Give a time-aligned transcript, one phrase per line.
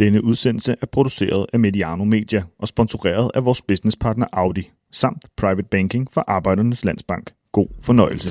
[0.00, 5.68] Denne udsendelse er produceret af Mediano Media og sponsoreret af vores businesspartner Audi samt Private
[5.70, 7.32] Banking for Arbejdernes Landsbank.
[7.52, 8.30] God fornøjelse.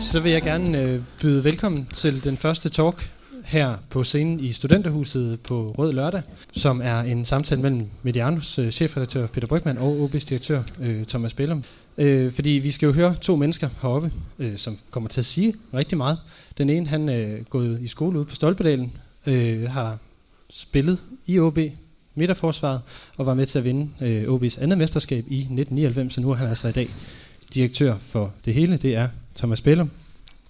[0.00, 3.10] Så vil jeg gerne øh, byde velkommen til den første talk
[3.54, 8.70] her på scenen i Studenterhuset på Rød Lørdag, som er en samtale mellem Medianos øh,
[8.70, 11.64] chefredaktør Peter Brygman og OB's direktør øh, Thomas Bellum.
[11.98, 15.54] Øh, fordi vi skal jo høre to mennesker heroppe, øh, som kommer til at sige
[15.74, 16.18] rigtig meget.
[16.58, 18.92] Den ene, han øh, er øh, gået i skole ude på Stolpedalen,
[19.26, 19.98] øh, har
[20.50, 21.58] spillet i OB,
[22.14, 22.80] midterforsvaret,
[23.16, 26.34] og var med til at vinde øh, OB's andet mesterskab i 1999, så nu er
[26.34, 26.88] han altså i dag
[27.54, 28.76] direktør for det hele.
[28.76, 29.90] Det er Thomas Bellum.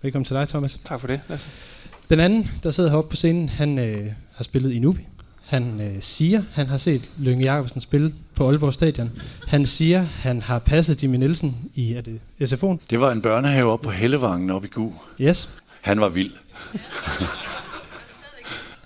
[0.02, 0.80] Velkommen til dig, Thomas.
[0.84, 1.73] Tak for det, Lasse.
[2.10, 5.00] Den anden, der sidder heroppe på scenen, han øh, har spillet i Nubi.
[5.44, 9.10] Han øh, siger, han har set Lønge Jacobsen spille på Aalborg Stadion.
[9.46, 12.76] Han siger, han har passet Jimmy Nielsen i er det SFO'en.
[12.90, 14.94] Det var en børnehave oppe på Hellevangen oppe i Gu.
[15.20, 15.58] Yes.
[15.80, 16.32] Han var vild.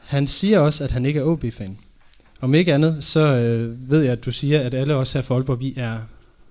[0.08, 1.78] Han siger også, at han ikke er OB-fan.
[2.40, 5.34] Om ikke andet, så øh, ved jeg, at du siger, at alle os her for
[5.34, 5.98] Aalborg, vi er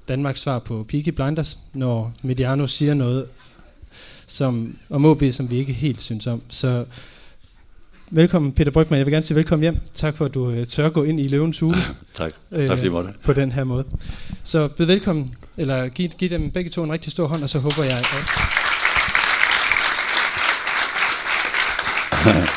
[0.07, 3.25] Danmarks svar på Peaky Blinders, når Mediano siger noget
[4.28, 6.42] som, om OB, som vi ikke helt synes om.
[6.50, 6.86] Så
[8.11, 8.97] velkommen Peter Brygman.
[8.97, 9.78] Jeg vil gerne sige velkommen hjem.
[9.95, 11.78] Tak for, at du øh, tør gå ind i løvens hule.
[12.16, 12.33] tak.
[12.52, 13.14] tak fordi måtte.
[13.23, 13.86] På den her måde.
[14.44, 17.59] Så bed velkommen, eller giv, giv dem begge to en rigtig stor hånd, og så
[17.59, 18.05] håber jeg, at...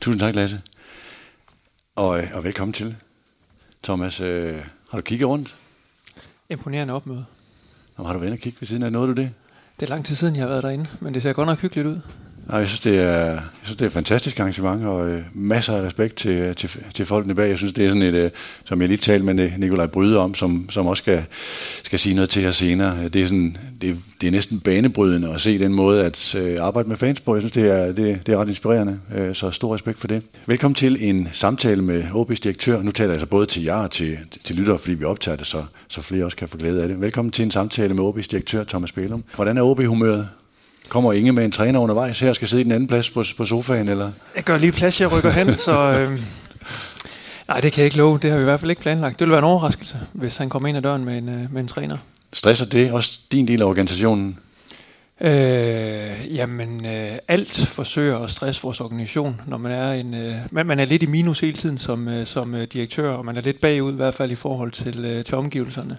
[0.00, 0.60] Tusind tak, Lasse.
[1.96, 2.96] Og, øh, og velkommen til.
[3.82, 4.56] Thomas, øh,
[4.90, 5.54] har du kigget rundt?
[6.50, 7.24] Imponerende opmøde.
[7.98, 8.92] Jamen, har du været og kigge ved siden af?
[8.92, 9.30] Nåede du det?
[9.80, 11.88] Det er lang tid siden, jeg har været derinde, men det ser godt nok hyggeligt
[11.88, 12.00] ud.
[12.48, 15.76] Nej, jeg synes, det er, jeg synes, det er et fantastisk arrangement, og øh, masser
[15.76, 17.48] af respekt til, øh, til, til folkene bag.
[17.48, 18.30] Jeg synes, det er sådan et, øh,
[18.64, 21.24] som jeg lige talte med Nikolaj Bryde om, som, som også skal,
[21.82, 23.08] skal sige noget til her senere.
[23.08, 26.88] Det er, sådan, det, det er næsten banebrydende at se den måde at øh, arbejde
[26.88, 27.34] med fans på.
[27.34, 30.22] Jeg synes, det er, det, det er ret inspirerende, øh, så stor respekt for det.
[30.46, 32.82] Velkommen til en samtale med OB's direktør.
[32.82, 35.46] Nu taler jeg altså både til jer og til, til lyttere, fordi vi optager det,
[35.46, 37.00] så, så flere også kan få glæde af det.
[37.00, 39.24] Velkommen til en samtale med OB's direktør, Thomas Bælum.
[39.34, 40.28] Hvordan er OB-humøret?
[40.88, 43.24] Kommer Inge med en træner undervejs her og skal sidde i den anden plads på,
[43.36, 43.88] på sofaen?
[43.88, 44.12] Eller?
[44.36, 45.72] Jeg gør lige plads, jeg rykker hen, så...
[45.98, 46.20] Øh,
[47.48, 48.18] nej, det kan jeg ikke love.
[48.22, 49.18] Det har vi i hvert fald ikke planlagt.
[49.18, 51.60] Det vil være en overraskelse, hvis han kommer ind ad døren med en, øh, med
[51.60, 51.96] en træner.
[52.32, 54.38] Stresser det også din del af organisationen?
[55.20, 60.66] Øh, jamen, øh, alt forsøger at stresse vores organisation, når man er en, øh, man,
[60.66, 63.40] man er lidt i minus hele tiden som, øh, som øh, direktør, og man er
[63.40, 65.98] lidt bagud i hvert fald i forhold til, øh, til omgivelserne.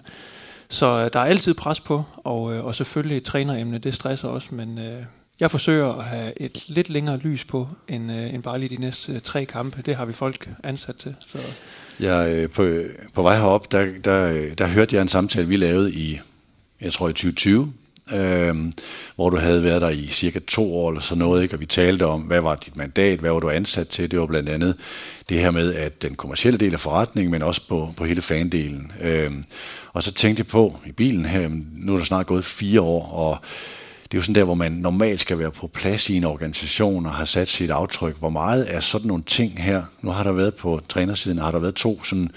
[0.70, 4.28] Så øh, der er altid pres på, og, øh, og selvfølgelig et træneremne, det stresser
[4.28, 5.02] også, men øh,
[5.40, 8.80] jeg forsøger at have et lidt længere lys på, end, øh, end bare lige de
[8.80, 9.82] næste øh, tre kampe.
[9.82, 11.14] Det har vi folk ansat til.
[11.26, 11.38] Så.
[12.00, 15.48] Ja, øh, på, øh, på vej herop, der, der, øh, der hørte jeg en samtale,
[15.48, 16.20] vi lavede i,
[16.80, 17.72] jeg tror i 2020,
[18.14, 18.72] øh,
[19.14, 21.54] hvor du havde været der i cirka to år eller sådan noget, ikke?
[21.54, 24.26] og vi talte om, hvad var dit mandat, hvad var du ansat til, det var
[24.26, 24.76] blandt andet
[25.28, 28.92] det her med, at den kommercielle del af forretningen, men også på, på hele fandelen.
[29.00, 29.32] Øh,
[29.92, 33.12] og så tænkte jeg på i bilen her, nu er der snart gået fire år,
[33.12, 33.38] og
[34.02, 37.06] det er jo sådan der, hvor man normalt skal være på plads i en organisation
[37.06, 38.16] og har sat sit aftryk.
[38.18, 39.82] Hvor meget er sådan nogle ting her?
[40.02, 42.30] Nu har der været på trænersiden, har der været to sådan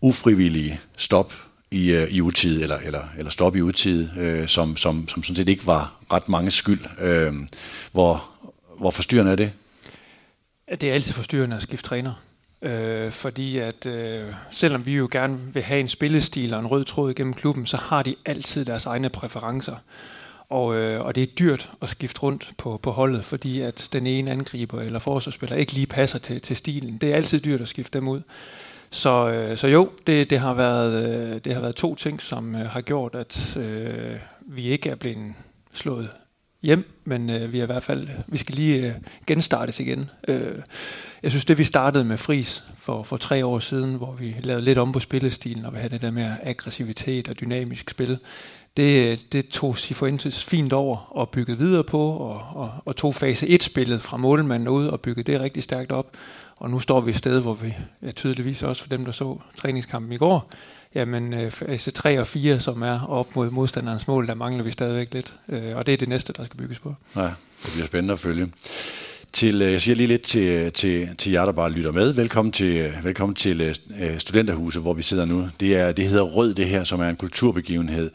[0.00, 1.32] ufrivillige stop
[1.70, 5.36] i, øh, i utid, eller, eller, eller stop i utid, øh, som, som, som sådan
[5.36, 6.80] set ikke var ret mange skyld.
[7.00, 7.34] Øh,
[7.92, 8.24] hvor,
[8.78, 9.52] hvor forstyrrende er det?
[10.80, 12.12] Det er altid forstyrrende at skifte træner.
[12.62, 16.84] Øh, fordi at øh, selvom vi jo gerne vil have en spillestil og en rød
[16.84, 19.76] tråd gennem klubben, så har de altid deres egne præferencer.
[20.48, 24.06] Og, øh, og det er dyrt at skifte rundt på, på holdet, fordi at den
[24.06, 26.98] ene angriber eller forsvarsspiller ikke lige passer til, til stilen.
[26.98, 28.22] Det er altid dyrt at skifte dem ud.
[28.90, 32.54] Så, øh, så jo, det, det, har været, øh, det har været to ting, som
[32.54, 35.34] øh, har gjort, at øh, vi ikke er blevet
[35.74, 36.10] slået
[36.62, 38.92] hjem, men øh, vi er i hvert fald, vi skal lige øh,
[39.26, 40.10] genstartes igen.
[40.28, 40.58] Øh,
[41.22, 44.64] jeg synes, det vi startede med Fris for, for tre år siden, hvor vi lavede
[44.64, 48.18] lidt om på spillestilen, og vi havde det der med aggressivitet og dynamisk spil,
[48.76, 53.14] det, øh, det tog Sifuentes fint over og byggede videre på, og, og, og tog
[53.14, 56.16] fase 1-spillet fra målmanden ud og byggede det rigtig stærkt op.
[56.58, 59.38] Og nu står vi et sted, hvor vi ja, tydeligvis også for dem, der så
[59.56, 60.50] træningskampen i går,
[60.94, 64.70] jamen øh, fase 3 og 4, som er op mod modstanderens mål, der mangler vi
[64.70, 65.34] stadigvæk lidt.
[65.48, 66.94] Øh, og det er det næste, der skal bygges på.
[67.16, 67.22] Ja,
[67.62, 68.52] det bliver spændende at følge.
[69.32, 72.12] Til, øh, jeg siger lige lidt til, til, til jer, der bare lytter med.
[72.12, 75.48] Velkommen til, velkommen til øh, Studenterhuset, hvor vi sidder nu.
[75.60, 78.10] Det, er, det hedder Rød, det her, som er en kulturbegivenhed,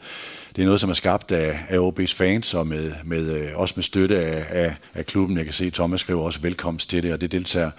[0.56, 3.72] det er noget, som er skabt af, af OB's fans, og med, med, øh, også
[3.76, 5.36] med støtte af, af, af klubben.
[5.36, 7.70] Jeg kan se, at Thomas skriver også velkomst til det, og det deltager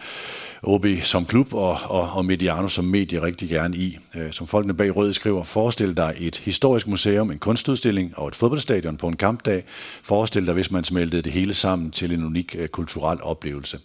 [0.68, 3.98] OB som klub og, og, og Mediano som medie rigtig gerne i.
[4.16, 8.36] Øh, som folkene bag Rød skriver, forestil dig et historisk museum, en kunstudstilling og et
[8.36, 9.64] fodboldstadion på en kampdag.
[10.04, 13.80] Forestil dig, hvis man smeltede det hele sammen til en unik øh, kulturel oplevelse.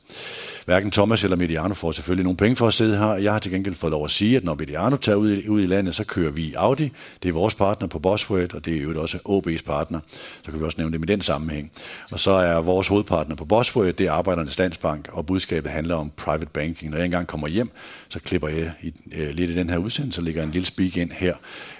[0.65, 3.15] Hverken Thomas eller Mediano får selvfølgelig nogle penge for at sidde her.
[3.15, 5.63] Jeg har til gengæld fået lov at sige, at når Mediano tager ud i, ud
[5.63, 6.93] i landet, så kører vi Audi.
[7.23, 10.01] Det er vores partner på Bosworth, og det er jo også OB's partner.
[10.45, 11.71] Så kan vi også nævne det i den sammenhæng.
[12.13, 16.11] Og så er vores hovedpartner på Bosworth, det er Arbejdernes Landsbank, og budskabet handler om
[16.17, 16.91] private banking.
[16.91, 17.71] Når jeg engang kommer hjem,
[18.09, 20.97] så klipper jeg i, øh, lidt i den her udsendelse, så ligger en lille speak
[20.97, 21.35] ind her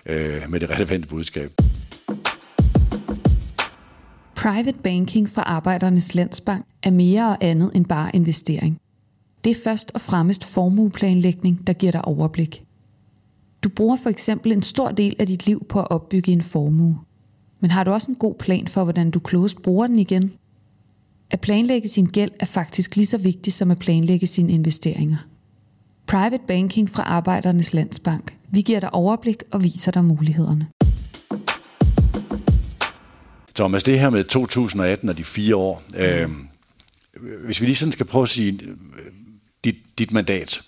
[0.07, 1.53] øh, med det relevante budskab.
[4.41, 8.81] Private banking for Arbejdernes Landsbank er mere og andet end bare investering.
[9.45, 12.65] Det er først og fremmest formueplanlægning, der giver dig overblik.
[13.63, 16.99] Du bruger for eksempel en stor del af dit liv på at opbygge en formue.
[17.61, 20.33] Men har du også en god plan for, hvordan du klogest bruger den igen?
[21.31, 25.27] At planlægge sin gæld er faktisk lige så vigtigt som at planlægge sine investeringer.
[26.07, 28.39] Private Banking fra Arbejdernes Landsbank.
[28.51, 30.67] Vi giver dig overblik og viser dig mulighederne.
[33.61, 35.99] Thomas, det her med 2018 og de fire år, mm.
[35.99, 36.31] øh,
[37.45, 38.77] hvis vi lige sådan skal prøve at sige, øh,
[39.65, 40.61] dit, dit mandat,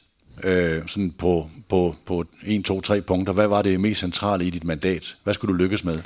[0.44, 4.50] øh, sådan på, på, på 1, 2, 3 punkter, hvad var det mest centrale i
[4.50, 5.16] dit mandat?
[5.24, 5.98] Hvad skulle du lykkes med?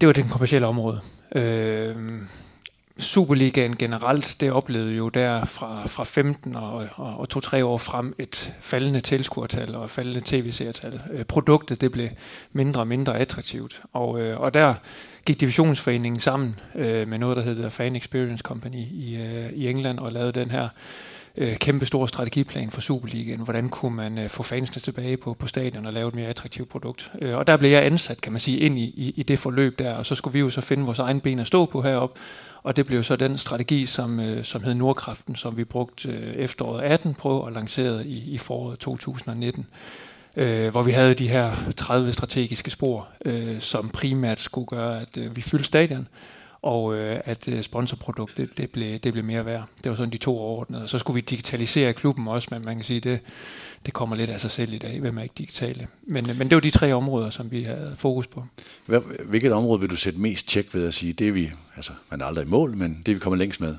[0.00, 1.00] Det var det kommercielle område.
[1.34, 1.96] Øh,
[2.98, 8.14] Superligaen generelt, det oplevede jo der fra, fra 15 og, og, og to-tre år frem
[8.18, 11.00] et faldende tilskuertal og faldende tv-seertal.
[11.12, 12.08] Øh, produktet det blev
[12.52, 13.82] mindre og mindre attraktivt.
[13.92, 14.74] Og, øh, og der
[15.24, 19.98] gik divisionsforeningen sammen øh, med noget, der hedder Fan Experience Company i, øh, i England
[19.98, 20.68] og lavede den her
[21.36, 23.40] øh, kæmpe store strategiplan for Superligaen.
[23.40, 26.68] Hvordan kunne man øh, få fansene tilbage på, på stadion og lave et mere attraktivt
[26.68, 27.12] produkt.
[27.20, 29.78] Øh, og der blev jeg ansat, kan man sige, ind i, i, i det forløb
[29.78, 32.18] der, og så skulle vi jo så finde vores egen ben at stå på herop.
[32.62, 36.34] Og det blev så den strategi, som, øh, som hed Nordkraften, som vi brugte øh,
[36.34, 39.66] efteråret 18 på og lancerede i, i foråret 2019
[40.36, 45.16] øh, hvor vi havde de her 30 strategiske spor, øh, som primært skulle gøre, at
[45.16, 46.08] øh, vi fyldte stadion,
[46.62, 49.68] og øh, at øh, sponsorproduktet det, blev, det blev mere værd.
[49.84, 50.82] Det var sådan de to overordnede.
[50.82, 53.20] Og så skulle vi digitalisere klubben også, men man kan sige, det,
[53.86, 55.86] det kommer lidt af sig selv i dag, hvem er ikke digitale.
[56.02, 58.44] Men, øh, men det var de tre områder, som vi havde fokus på.
[59.24, 62.20] Hvilket område vil du sætte mest tjek ved at sige, det er vi, altså man
[62.20, 63.76] er aldrig i mål, men det er vi kommer længst med?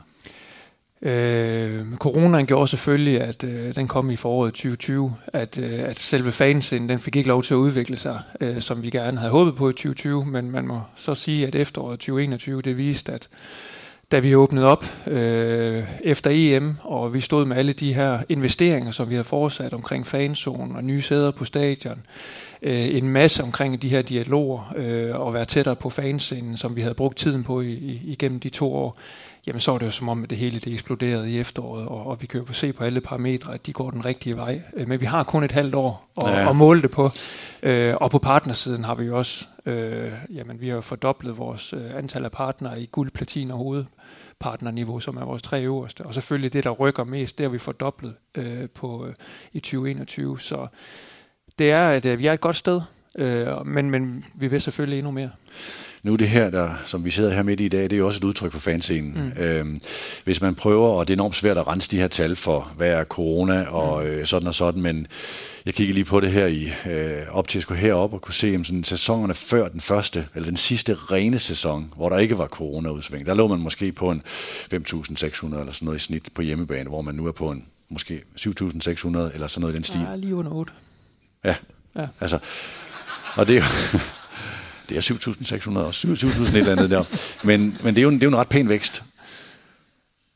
[1.05, 6.31] Øh, coronaen gjorde selvfølgelig, at øh, den kom i foråret 2020, at, øh, at selve
[6.31, 9.55] fansen, den fik ikke lov til at udvikle sig, øh, som vi gerne havde håbet
[9.55, 13.29] på i 2020, men man må så sige, at efteråret 2021, det viste, at
[14.11, 18.91] da vi åbnede op øh, efter EM, og vi stod med alle de her investeringer,
[18.91, 22.05] som vi havde forudsat omkring fanzonen og nye sæder på stadion,
[22.61, 26.81] øh, en masse omkring de her dialoger øh, og være tættere på fanscenen, som vi
[26.81, 28.99] havde brugt tiden på i, i, igennem de to år,
[29.47, 32.07] jamen så er det jo som om, at det hele det eksploderede i efteråret, og,
[32.07, 34.61] og vi kan jo se på alle parametre, at de går den rigtige vej.
[34.73, 36.49] Øh, men vi har kun et halvt år at, ja.
[36.49, 37.09] at måle det på.
[37.63, 41.95] Øh, og på partnersiden har vi jo også, øh, jamen vi har fordoblet vores øh,
[41.97, 43.85] antal af partnere i guld, platin og hoved
[44.39, 46.05] partnerniveau, som er vores tre øverste.
[46.05, 49.13] Og selvfølgelig det, der rykker mest, det har vi fordoblet øh, på, øh,
[49.53, 50.39] i 2021.
[50.39, 50.67] Så
[51.59, 52.81] det er, at øh, vi er et godt sted,
[53.15, 55.31] øh, men, men vi vil selvfølgelig endnu mere.
[56.05, 58.07] Nu det her, der, som vi sidder her midt i i dag, det er jo
[58.07, 59.33] også et udtryk for fanscenen.
[59.37, 59.43] Mm.
[59.43, 59.77] Øhm,
[60.23, 62.91] hvis man prøver, og det er enormt svært at rense de her tal for, hvad
[62.91, 64.09] er corona og mm.
[64.09, 65.07] øh, sådan og sådan, men
[65.65, 68.33] jeg kigger lige på det her i, øh, op til at skulle herop og kunne
[68.33, 72.37] se, om sådan, sæsonerne før den første, eller den sidste rene sæson, hvor der ikke
[72.37, 76.41] var corona-udsving, der lå man måske på en 5.600 eller sådan noget i snit på
[76.41, 80.01] hjemmebane, hvor man nu er på en måske 7.600 eller sådan noget i den stil.
[80.09, 80.73] Ja, lige under 8.
[81.45, 81.55] Ja,
[81.95, 82.07] ja.
[82.19, 82.39] altså,
[83.35, 83.99] og det er jo,
[84.89, 87.03] det er 7.600 og 7.000 et eller andet der.
[87.43, 89.03] Men, men det, er jo en, det er jo en ret pæn vækst.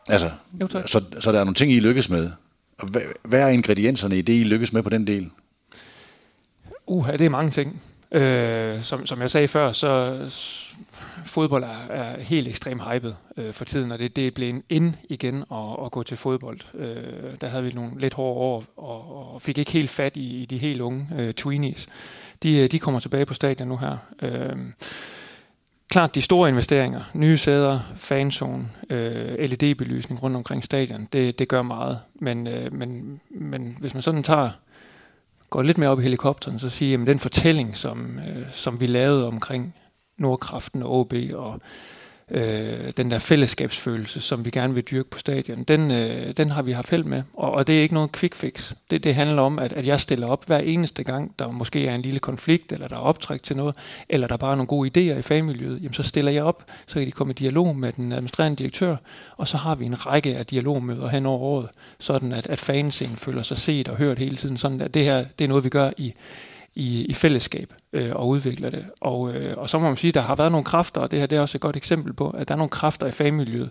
[0.10, 2.32] Altså, jo, så, så der er nogle ting, I lykkes med.
[2.84, 5.30] Hvad, hvad er ingredienserne i det, I lykkes med på den del?
[6.88, 7.82] Uha, det er mange ting.
[8.12, 10.18] Øh, som, som jeg sagde før, så
[11.26, 14.94] fodbold er, er helt ekstremt hypet øh, for tiden, og det, det er blevet ind
[15.10, 16.60] igen at, at gå til fodbold.
[16.74, 20.42] Øh, der havde vi nogle lidt hårde år, og, og fik ikke helt fat i,
[20.42, 21.88] i de helt unge øh, tweenies
[22.44, 23.98] de, øh, de kommer tilbage på stadion nu her.
[24.22, 24.58] Øh,
[25.90, 31.62] klart de store investeringer, nye sæder, fanzone, øh, LED-belysning rundt omkring stadion, det, det gør
[31.62, 32.00] meget.
[32.16, 34.50] Men, øh, men, men hvis man sådan tager,
[35.50, 38.86] går lidt mere op i helikopteren, så siger, at den fortælling, som, øh, som vi
[38.86, 39.76] lavede omkring
[40.18, 41.62] Nordkraften og OB og
[42.32, 46.62] øh, den der fællesskabsfølelse, som vi gerne vil dyrke på stadion, den, øh, den har
[46.62, 47.24] vi haft held med.
[47.34, 48.74] Og, og det er ikke noget quick fix.
[48.92, 51.96] Det, det handler om, at, at jeg stiller op hver eneste gang, der måske er
[51.96, 53.76] en lille konflikt, eller der er optræk til noget,
[54.10, 56.94] eller der er bare nogle gode idéer i fagmiljøet, jamen så stiller jeg op, så
[56.94, 58.96] kan de komme i dialog med den administrerende direktør,
[59.38, 61.70] og så har vi en række af dialogmøder hen over året,
[62.00, 64.58] sådan at, at fanscenen føler sig set og hørt hele tiden.
[64.58, 66.14] Sådan at det her det er noget, vi gør i,
[66.80, 68.86] i, i fællesskab øh, og udvikler det.
[69.02, 71.20] Og, øh, og så må man sige, at der har været nogle kræfter, og det
[71.20, 73.70] her det er også et godt eksempel på, at der er nogle kræfter i fagmiljøet,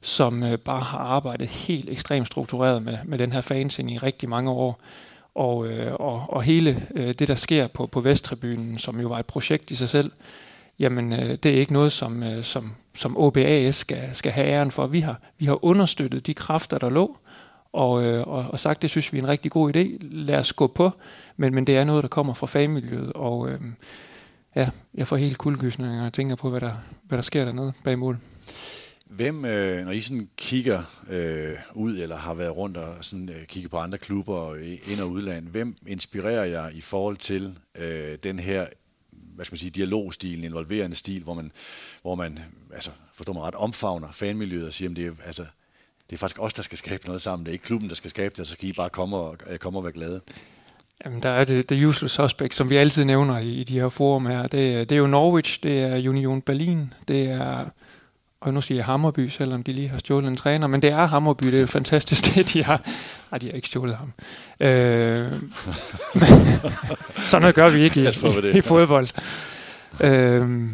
[0.00, 4.28] som øh, bare har arbejdet helt ekstremt struktureret med, med den her fansen i rigtig
[4.28, 4.80] mange år.
[5.34, 9.18] Og, øh, og, og hele øh, det, der sker på, på Vesttribunen, som jo var
[9.18, 10.12] et projekt i sig selv,
[10.78, 14.70] jamen øh, det er ikke noget, som, øh, som, som OBAS skal, skal have æren
[14.70, 14.86] for.
[14.86, 17.16] Vi har, vi har understøttet de kræfter, der lå,
[17.72, 19.98] og, øh, og, og sagt, det synes vi er en rigtig god idé.
[20.00, 20.90] Lad os gå på,
[21.36, 23.60] men, men det er noget, der kommer fra fagmiljøet, og øh,
[24.56, 26.74] ja, jeg får helt kuldegysninger og tænker på, hvad der,
[27.04, 28.18] hvad der sker dernede bag mål.
[29.06, 33.46] Hvem, øh, når I sådan kigger øh, ud, eller har været rundt og sådan, øh,
[33.46, 38.18] kigget på andre klubber øh, ind- og udland, hvem inspirerer jer i forhold til øh,
[38.22, 38.66] den her
[39.34, 41.52] hvad skal man sige, dialogstilen, involverende stil, hvor man,
[42.02, 42.38] hvor man
[42.74, 45.46] altså, forstår man ret, omfavner fanmiljøet og siger, at det er, altså,
[46.10, 47.46] det er faktisk os, der skal skabe noget sammen.
[47.46, 49.36] Det er ikke klubben, der skal skabe det, og så skal I bare komme og,
[49.46, 50.20] øh, komme og være glade.
[51.04, 53.88] Jamen, der er det, det useless suspect, som vi altid nævner i, i de her
[53.88, 54.42] forum her.
[54.42, 57.64] Det, det er jo Norwich, det er Union Berlin, det er
[58.42, 61.06] og nu siger jeg Hammerby, selvom de lige har stjålet en træner, men det er
[61.06, 62.80] Hammerby, det er fantastisk, det de har.
[63.30, 64.12] Nej, de har ikke stjålet ham.
[64.60, 65.26] Øh,
[67.30, 69.08] sådan noget gør vi ikke i, i, i fodbold.
[70.00, 70.68] Øh,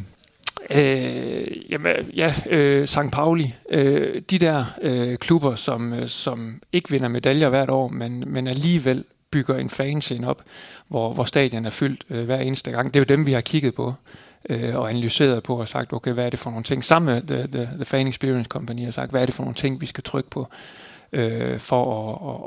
[0.71, 2.99] Øh, jamen, ja, øh, St.
[3.13, 8.25] Pauli, øh, de der øh, klubber, som, øh, som ikke vinder medaljer hvert år, men,
[8.27, 10.42] men alligevel bygger en fanscene op,
[10.88, 12.94] hvor, hvor stadion er fyldt øh, hver eneste gang.
[12.94, 13.94] Det er jo dem, vi har kigget på
[14.49, 17.23] øh, og analyseret på og sagt, okay, hvad er det for nogle ting, sammen med
[17.23, 19.87] The, The, The Fan Experience Company, har sagt, hvad er det for nogle ting, vi
[19.87, 20.49] skal trykke på,
[21.12, 21.85] øh, for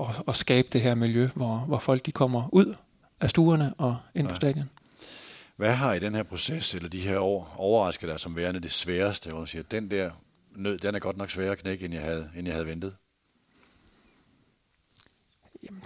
[0.08, 2.76] at, at, at skabe det her miljø, hvor, hvor folk de kommer ud
[3.22, 4.70] af stuerne og ind på stadion.
[5.56, 8.72] Hvad har i den her proces, eller de her år, overrasket dig som værende det
[8.72, 10.12] sværeste, hvor du siger, den der
[10.56, 12.94] nød, den er godt nok sværere at knække, end jeg havde, end jeg havde ventet?
[15.64, 15.84] Jamen,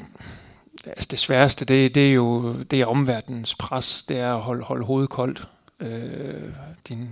[0.88, 4.64] altså det sværeste, det, det er jo det er omverdens pres, det er at holde,
[4.64, 5.48] holde hovedet koldt.
[5.80, 6.50] Øh,
[6.90, 7.10] din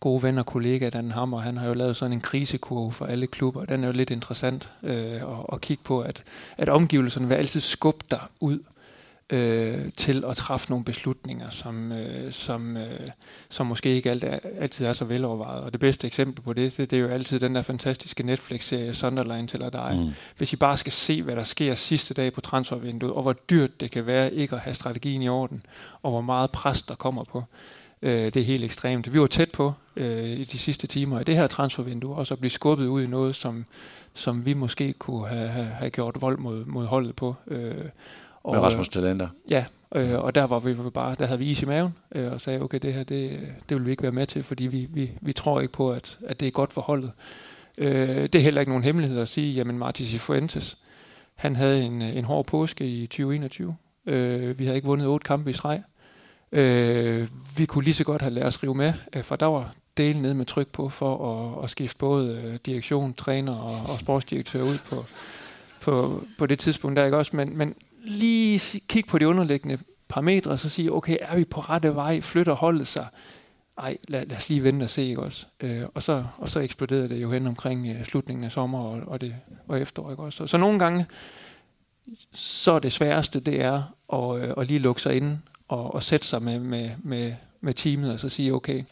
[0.00, 3.26] gode ven og kollega, Dan Hammer, han har jo lavet sådan en krisekurve for alle
[3.26, 3.64] klubber.
[3.64, 6.24] Den er jo lidt interessant øh, at, at kigge på, at,
[6.58, 8.58] at omgivelserne vil altid skubbe dig ud
[9.30, 13.08] øh, til at træffe nogle beslutninger, som, øh, som, øh,
[13.48, 15.62] som måske ikke alt er, altid er så velovervejet.
[15.62, 18.94] Og det bedste eksempel på det, det, det er jo altid den der fantastiske Netflix-serie
[18.94, 19.96] Sunderland til dig.
[20.00, 20.12] Mm.
[20.36, 23.80] Hvis I bare skal se, hvad der sker sidste dag på transfervinduet, og hvor dyrt
[23.80, 25.62] det kan være ikke at have strategien i orden,
[26.02, 27.44] og hvor meget pres der kommer på,
[28.02, 29.12] øh, det er helt ekstremt.
[29.12, 32.36] Vi var tæt på øh, i de sidste timer i det her transfervindue, og så
[32.36, 33.64] blive skubbet ud i noget, som,
[34.14, 37.34] som vi måske kunne have, have, have gjort vold mod, mod holdet på.
[37.46, 37.84] Øh,
[38.44, 39.28] og, med Rasmus Talenter?
[39.50, 42.40] Ja, øh, og der var vi bare, der havde vi is i maven, øh, og
[42.40, 45.10] sagde, okay, det her, det, det vil vi ikke være med til, fordi vi, vi,
[45.20, 47.12] vi tror ikke på, at, at det er godt for holdet.
[47.78, 50.78] Øh, det er heller ikke nogen hemmelighed at sige, jamen Martin Cifuentes,
[51.34, 53.76] han havde en, en hård påske i 2021.
[54.06, 55.82] Øh, vi havde ikke vundet otte kampe i streg.
[56.52, 59.74] Øh, vi kunne lige så godt have ladet os rive med, øh, for der var
[59.96, 63.98] delen ned med tryk på for at, at skifte både øh, direktion, træner og, og
[64.00, 65.04] sportsdirektør ud på,
[65.80, 67.36] på, på det tidspunkt der, ikke også?
[67.36, 69.78] Men, men lige kigge på de underliggende
[70.08, 72.20] parametre, og så sige, okay, er vi på rette vej?
[72.20, 73.06] Flytter holdet sig?
[73.78, 75.46] Ej, lad, lad os lige vente og se, ikke også?
[75.60, 79.02] Øh, og, så, og så eksploderede det jo hen omkring øh, slutningen af sommer og,
[79.06, 79.36] og, det,
[79.68, 80.36] og efterår, ikke også?
[80.36, 81.06] Så, så nogle gange,
[82.32, 85.38] så det sværeste, det er at, øh, at lige lukke sig ind
[85.68, 88.84] og, og sætte sig med, med, med, med teamet og så sige, okay,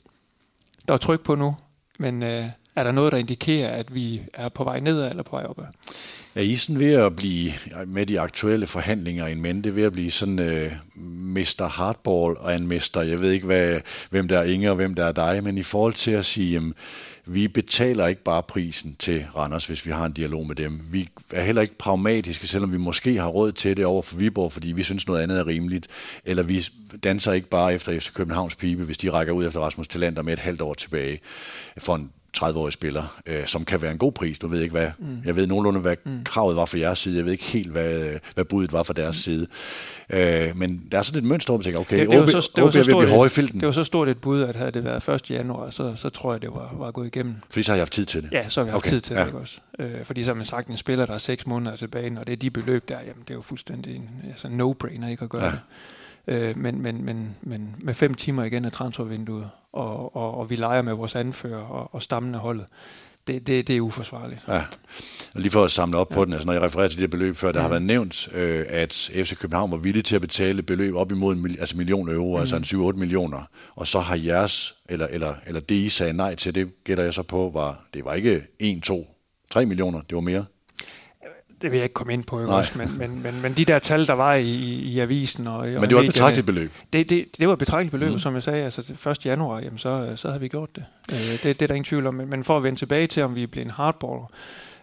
[0.88, 1.56] der er tryk på nu,
[1.98, 2.46] men øh,
[2.78, 5.64] er der noget, der indikerer, at vi er på vej nedad eller på vej opad?
[6.34, 7.52] Er I sådan ved at blive,
[7.86, 11.68] med de aktuelle forhandlinger i mente, ved at blive sådan øh, uh, Mr.
[11.68, 13.80] Hardball og en mester, jeg ved ikke, hvad,
[14.10, 16.52] hvem der er Inger og hvem der er dig, men i forhold til at sige,
[16.52, 16.74] jamen,
[17.26, 20.80] vi betaler ikke bare prisen til Randers, hvis vi har en dialog med dem.
[20.90, 24.52] Vi er heller ikke pragmatiske, selvom vi måske har råd til det over for Viborg,
[24.52, 25.86] fordi vi synes noget andet er rimeligt.
[26.24, 26.66] Eller vi
[27.04, 30.32] danser ikke bare efter FC Københavns pibe, hvis de rækker ud efter Rasmus Talander med
[30.32, 31.20] et halvt år tilbage
[31.78, 32.10] for en
[32.42, 34.38] 30-årig spiller, øh, som kan være en god pris.
[34.38, 35.22] Du ved ikke, hvad, mm.
[35.24, 36.24] Jeg ved nogenlunde, hvad mm.
[36.24, 37.16] kravet var for jeres side.
[37.16, 39.20] Jeg ved ikke helt, hvad, hvad budet var for deres mm.
[39.20, 39.46] side.
[40.10, 42.50] Øh, men der er sådan et mønster, hvor man tænker, okay, det, det OB, så,
[42.56, 43.60] det OB blive filten.
[43.60, 45.30] Det var så stort et bud, at havde det været 1.
[45.30, 47.34] januar, så, så tror jeg, det var, var gået igennem.
[47.50, 48.32] Fordi så har jeg haft tid til det?
[48.32, 48.90] Ja, så har vi haft okay.
[48.90, 49.20] tid til ja.
[49.20, 49.58] det ikke også.
[49.78, 52.32] Øh, fordi så har man sagt, en spiller, der er seks måneder tilbage, og det
[52.32, 55.44] er de beløb der, jamen det er jo fuldstændig en altså no-brainer ikke at gøre
[55.44, 55.50] ja.
[55.50, 55.60] det.
[56.28, 60.56] Øh, men, men, men, men med fem timer igen af transfervinduet, og, og, og vi
[60.56, 62.66] leger med vores anfører og, og stammen af holdet,
[63.26, 64.44] det, det, det er uforsvarligt.
[64.48, 64.62] Ja.
[65.34, 66.14] Og lige for at samle op ja.
[66.14, 67.62] på den, altså når jeg refererer til det beløb før, der mm.
[67.62, 71.36] har været nævnt, øh, at FC København var villig til at betale beløb op imod
[71.36, 72.40] en altså million euro, mm.
[72.40, 73.42] altså en 7-8 millioner,
[73.76, 77.14] og så har jeres, eller, eller, eller det I sagde nej til, det gætter jeg
[77.14, 79.06] så på, var, det var ikke 1, 2,
[79.50, 80.44] 3 millioner, det var mere
[81.62, 82.78] det vil jeg ikke komme ind på, ikke også?
[82.78, 85.94] Men, men, men, men de der tal, der var i, i avisen og Men det
[85.94, 86.72] var et betragteligt beløb?
[86.92, 88.18] Det, det, det var et betragteligt beløb, mm.
[88.18, 88.64] som jeg sagde.
[88.64, 89.26] Altså 1.
[89.26, 90.84] januar, jamen, så, så havde vi gjort det.
[91.12, 91.42] Øh, det.
[91.42, 92.14] Det er der ingen tvivl om.
[92.14, 94.30] Men, men for at vende tilbage til, om vi er blevet en hardballer,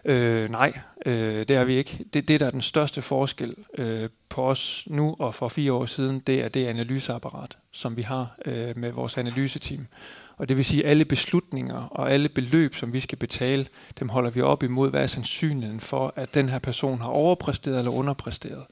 [0.04, 0.72] øh, nej,
[1.06, 2.04] øh, det er vi ikke.
[2.12, 5.86] Det, det, der er den største forskel øh, på os nu og for fire år
[5.86, 9.86] siden, det er det analyseapparat, som vi har øh, med vores analyseteam.
[10.36, 13.66] Og det vil sige, at alle beslutninger og alle beløb, som vi skal betale,
[14.00, 17.78] dem holder vi op imod, hvad er sandsynligheden for, at den her person har overpræsteret
[17.78, 18.64] eller underpræsteret.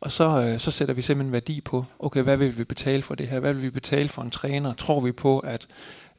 [0.00, 3.14] Og så, øh, så sætter vi simpelthen værdi på, okay, hvad vil vi betale for
[3.14, 3.40] det her?
[3.40, 4.74] Hvad vil vi betale for en træner?
[4.74, 5.66] Tror vi på, at,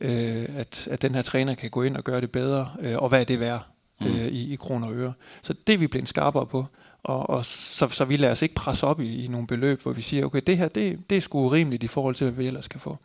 [0.01, 2.71] øh, at, at den her træner kan gå ind og gøre det bedre?
[2.81, 3.67] Øh, og hvad er det værd
[4.01, 4.07] mm.
[4.07, 5.13] øh, i, i kroner og øre?
[5.41, 6.67] Så det er vi blevet skarpere på.
[7.03, 9.91] Og, og så, så vi lader os ikke presse op i, i nogle beløb, hvor
[9.91, 12.47] vi siger, okay, det her, det, det er sgu urimeligt i forhold til, hvad vi
[12.47, 12.97] ellers kan få.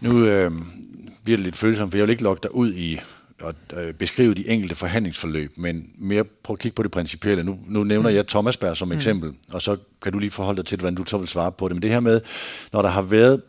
[0.00, 0.52] Nu øh,
[1.24, 3.00] bliver det lidt følsomt, for jeg vil ikke lokke dig ud i
[3.44, 7.44] at øh, beskrive de enkelte forhandlingsforløb, men mere prøv at kigge på det principielle.
[7.44, 8.16] Nu, nu nævner mm.
[8.16, 8.92] jeg Thomasberg som mm.
[8.92, 11.68] eksempel, og så kan du lige forholde dig til, hvordan du så vil svare på
[11.68, 11.76] det.
[11.76, 12.20] Men det her med,
[12.72, 13.42] når der har været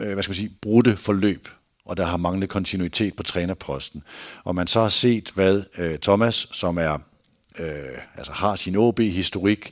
[0.00, 1.48] øh, hvad skal man sige, brudte forløb,
[1.84, 4.02] og der har manglet kontinuitet på trænerposten,
[4.44, 6.98] og man så har set, hvad øh, Thomas, som er
[7.58, 9.70] øh, altså har sin OB-historik,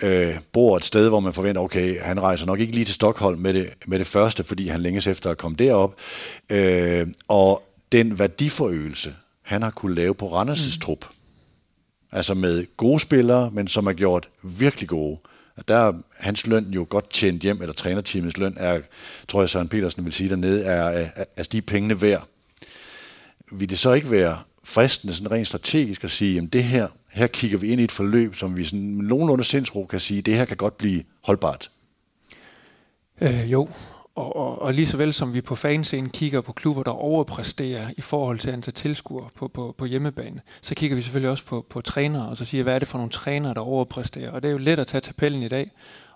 [0.00, 3.40] øh, bor et sted, hvor man forventer, okay, han rejser nok ikke lige til Stockholm
[3.40, 5.94] med det, med det første, fordi han længes efter at komme derop.
[6.50, 7.62] Øh, og
[7.92, 10.80] den værdiforøgelse, han har kunne lave på Randers' mm.
[10.80, 11.06] trup,
[12.12, 15.18] altså med gode spillere, men som har gjort virkelig gode,
[15.68, 18.80] der er hans løn jo godt tjent hjem, eller trænerteamets løn er,
[19.28, 22.28] tror jeg Søren Petersen vil sige dernede, er, er, er de pengene værd.
[23.52, 27.26] Vil det så ikke være fristende, sådan rent strategisk, at sige, at det her, her
[27.26, 30.44] kigger vi ind i et forløb, som vi sådan nogenlunde sindsro kan sige, det her
[30.44, 31.70] kan godt blive holdbart.
[33.20, 33.68] Øh, jo,
[34.14, 37.90] og, og, og lige så vel som vi på fanscenen kigger på klubber, der overpræsterer
[37.96, 41.66] i forhold til antal tilskuere på, på, på hjemmebane, så kigger vi selvfølgelig også på,
[41.70, 44.30] på trænere, og så siger, hvad er det for nogle trænere, der overpræsterer?
[44.30, 45.70] Og det er jo let at tage tabellen i dag,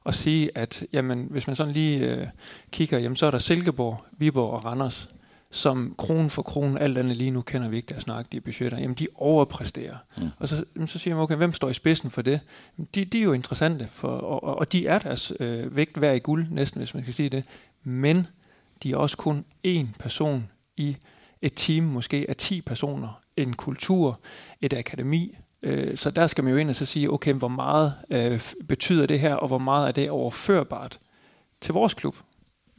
[0.05, 2.27] og sige, at jamen, hvis man sådan lige øh,
[2.71, 5.09] kigger, jamen, så er der Silkeborg, Viborg og Randers,
[5.51, 8.95] som kronen for kronen, alt andet lige nu kender vi ikke deres nøjagtige budgetter, jamen
[8.95, 9.97] de overpræsterer.
[10.17, 10.29] Mm.
[10.39, 12.41] Og så, så siger man, okay, hvem står i spidsen for det?
[12.95, 16.19] De, de er jo interessante, for, og, og de er deres øh, vægt værd i
[16.19, 17.45] guld, næsten, hvis man kan sige det.
[17.85, 18.27] Men
[18.83, 20.97] de er også kun én person i
[21.43, 24.21] et team, måske af 10 personer, en kultur,
[24.61, 25.37] et akademi.
[25.63, 29.07] Øh, så der skal man jo ind og så sige, okay, hvor meget øh, betyder
[29.07, 30.99] det her, og hvor meget er det overførbart
[31.61, 32.17] til vores klub?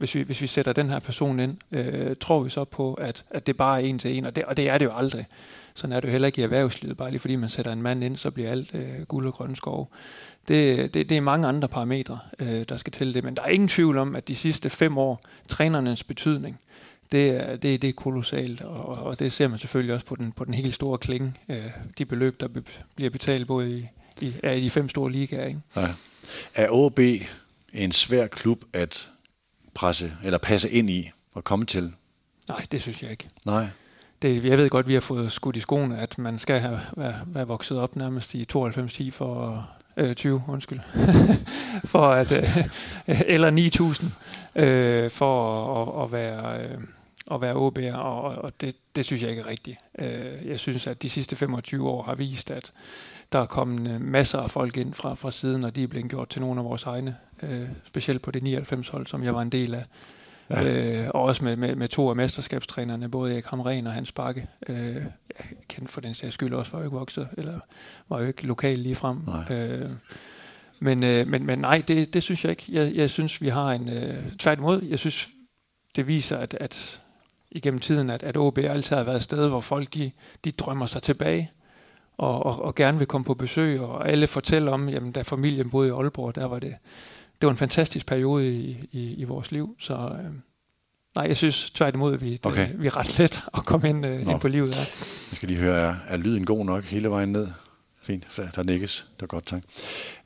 [0.00, 3.24] Hvis vi, hvis vi sætter den her person ind, øh, tror vi så på, at,
[3.30, 5.26] at det bare er en til en, og det, og det er det jo aldrig.
[5.74, 8.04] Sådan er det jo heller ikke i erhvervslivet, bare lige fordi man sætter en mand
[8.04, 9.90] ind, så bliver alt øh, guld og grønne skov.
[10.48, 13.48] Det, det, det er mange andre parametre, øh, der skal til det, men der er
[13.48, 16.60] ingen tvivl om, at de sidste fem år, trænernes betydning,
[17.12, 20.32] det er, det, det er kolossalt, og, og det ser man selvfølgelig også på den,
[20.32, 21.64] på den helt store klinge, øh,
[21.98, 22.62] de beløb, der be,
[22.94, 23.88] bliver betalt både i,
[24.20, 25.46] i, er i de fem store ligaer.
[25.46, 25.60] Ikke?
[25.76, 25.88] Ja.
[26.54, 27.00] Er OB
[27.72, 29.09] en svær klub at
[29.80, 31.92] presse, eller passe ind i og komme til?
[32.48, 33.28] Nej, det synes jeg ikke.
[33.46, 33.66] Nej.
[34.22, 37.14] Det, jeg ved godt, vi har fået skudt i skoene, at man skal have været,
[37.26, 40.80] været vokset op nærmest i 92-10 for øh, 20, undskyld,
[41.92, 42.58] for at, øh,
[43.06, 44.10] eller 9000
[44.54, 46.78] øh, for at, at være, øh,
[47.30, 49.78] at være OB'er, og, og det, det synes jeg ikke er rigtigt.
[49.98, 52.72] Øh, jeg synes, at de sidste 25 år har vist, at
[53.32, 56.28] der er kommet masser af folk ind fra, fra siden, og de er blevet gjort
[56.28, 59.74] til nogle af vores egne øh, specielt på det 99-hold, som jeg var en del
[59.74, 59.82] af.
[60.50, 60.64] Ja.
[60.64, 64.46] Øh, og også med, med, med to af mesterskabstrænerne, både Erik Hamren og Hans Bakke.
[64.68, 67.60] Øh, jeg kendte for den sags skyld også, var jo ikke vokset, eller
[68.08, 69.18] var jo ikke lokal lige frem.
[69.50, 69.90] Øh,
[70.80, 72.64] men, øh, men, men nej, det, det synes jeg ikke.
[72.68, 73.88] Jeg, jeg synes, vi har en...
[73.88, 75.28] Øh, tværtimod, jeg synes,
[75.96, 77.02] det viser, at, at
[77.50, 80.10] igennem tiden, at, at OB altid har været et sted, hvor folk de,
[80.44, 81.50] de drømmer sig tilbage
[82.20, 85.70] og, og, og gerne vil komme på besøg, og alle fortæller om, jamen da familien
[85.70, 86.74] boede i Aalborg, der var det
[87.40, 90.30] det var en fantastisk periode i, i, i vores liv, så øh,
[91.14, 92.68] nej, jeg synes tværtimod, at vi, det, okay.
[92.74, 94.80] vi er ret let at komme ind, øh, ind på livet her.
[95.30, 97.48] Jeg skal lige høre, er, er lyden god nok hele vejen ned?
[98.02, 98.26] Fint,
[98.56, 99.06] der nikkes.
[99.16, 99.62] Det er godt, tak.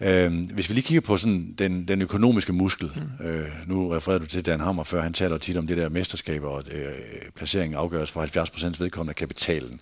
[0.01, 2.91] Øh, hvis vi lige kigger på sådan den, den økonomiske muskel.
[3.21, 3.27] Mm.
[3.27, 6.43] Øh, nu refererer du til Dan Hammer før, han taler tit om det der mesterskab,
[6.43, 6.93] og øh,
[7.37, 9.81] placeringen afgøres for 70% vedkommende af kapitalen.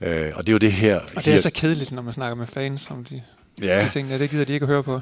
[0.00, 1.00] Øh, og det er jo det her...
[1.00, 3.22] Og det er her, så kedeligt, når man snakker med fans om de,
[3.64, 3.84] ja.
[3.84, 5.00] de ting, ja, det gider de ikke at høre på.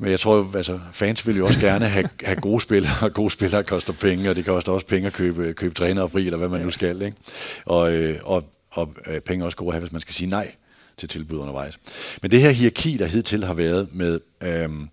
[0.00, 3.30] Men jeg tror, altså, fans vil jo også gerne have, have gode spillere, og gode
[3.30, 6.48] spillere koster penge, og det koster også penge at købe, købe trænere fri, eller hvad
[6.48, 6.64] man ja.
[6.64, 7.02] nu skal.
[7.02, 7.16] Ikke?
[7.64, 10.30] Og, øh, og, og øh, penge er også gode at have, hvis man skal sige
[10.30, 10.52] nej
[10.96, 11.78] til tilbud undervejs.
[12.22, 14.88] Men det her hierarki, der hidtil har været med, øhm,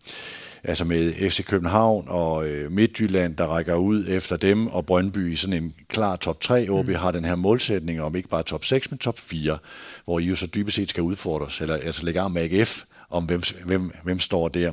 [0.64, 5.36] altså med FC København og øh, Midtjylland, der rækker ud efter dem, og Brøndby i
[5.36, 6.70] sådan en klar top 3.
[6.70, 6.96] OB mm.
[6.96, 9.58] har den her målsætning om ikke bare top 6, men top 4,
[10.06, 13.26] hvor I jo så dybest set skal udfordres, eller altså lægge af med AGF, om
[13.26, 14.72] hvem, hvem, hvem står der.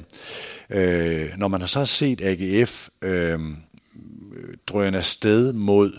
[0.70, 3.40] Øh, når man har så set AGF øh,
[4.66, 5.92] drøne afsted mod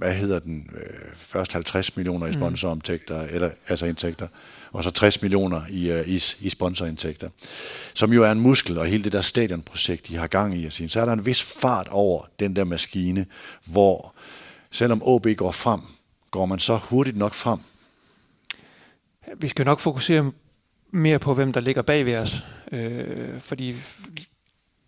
[0.00, 2.34] hvad hedder den, øh, først 50 millioner i mm.
[2.34, 3.28] sponsorindtægter, mm.
[3.30, 4.28] eller altså indtægter,
[4.72, 7.28] og så 60 millioner i, uh, i, i sponsorindtægter,
[7.94, 10.88] som jo er en muskel, og hele det der stadionprojekt, de har gang i, sige,
[10.88, 13.26] så er der en vis fart over den der maskine,
[13.64, 14.14] hvor
[14.70, 15.80] selvom OB går frem,
[16.30, 17.58] går man så hurtigt nok frem?
[19.36, 20.32] Vi skal nok fokusere
[20.90, 23.74] mere på, hvem der ligger bag ved os, øh, fordi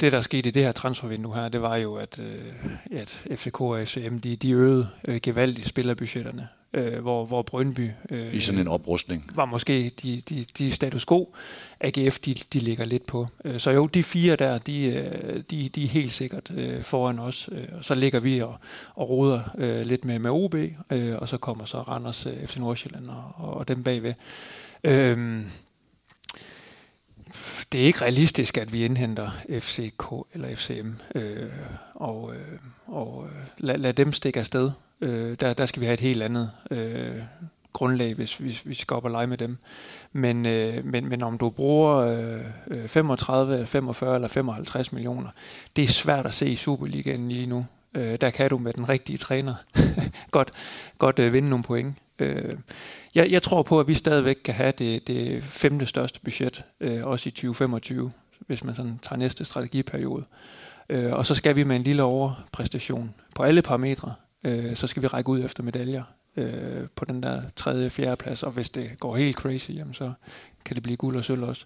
[0.00, 3.60] det, der skete i det her transfervindue her, det var jo, at, øh, at FCK
[3.60, 7.90] og FCM, de, de øgede øh, gevaldigt spillerbudgetterne øh, hvor, hvor Brøndby...
[8.10, 9.30] Øh, I sådan en oprustning.
[9.34, 11.34] Var måske de, de, de status quo.
[11.80, 13.26] AGF, de, de ligger lidt på.
[13.44, 17.18] Øh, så jo, de fire der, de, øh, de, de er helt sikkert øh, foran
[17.18, 17.48] os.
[17.52, 18.56] Øh, og så ligger vi og,
[18.94, 20.54] og roder øh, lidt med, med OB,
[20.90, 24.14] øh, og så kommer så Randers, FC Nordsjælland og, og dem bagved.
[24.84, 25.42] Øh,
[27.72, 31.50] det er ikke realistisk, at vi indhenter FCK eller FCM øh,
[31.94, 34.70] og, øh, og øh, lad, lad dem stikke afsted.
[35.00, 37.22] Øh, der, der skal vi have et helt andet øh,
[37.72, 39.58] grundlag, hvis, hvis, hvis vi skal op og lege med dem.
[40.12, 45.28] Men, øh, men, men om du bruger øh, øh 35, 45 eller 55 millioner,
[45.76, 47.66] det er svært at se i Superligaen lige nu.
[47.94, 49.54] Øh, der kan du med den rigtige træner
[50.30, 50.50] godt,
[50.98, 51.96] godt øh, vinde nogle point.
[52.22, 52.58] Øh,
[53.14, 57.06] jeg, jeg tror på, at vi stadigvæk kan have det, det femte største budget, øh,
[57.06, 60.24] også i 2025, hvis man sådan tager næste strategiperiode.
[60.88, 65.02] Øh, og så skal vi med en lille overpræstation på alle parametre øh, så skal
[65.02, 66.02] vi række ud efter medaljer
[66.36, 70.12] øh, på den der tredje, fjerde plads, og hvis det går helt crazy, jamen så
[70.64, 71.64] kan det blive guld og sølv også.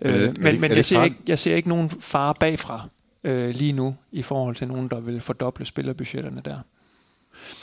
[0.00, 2.88] Øh, det, men det, men jeg, ser ikke, jeg ser ikke nogen fare bagfra
[3.24, 6.58] øh, lige nu, i forhold til nogen, der vil fordoble spillerbudgetterne der.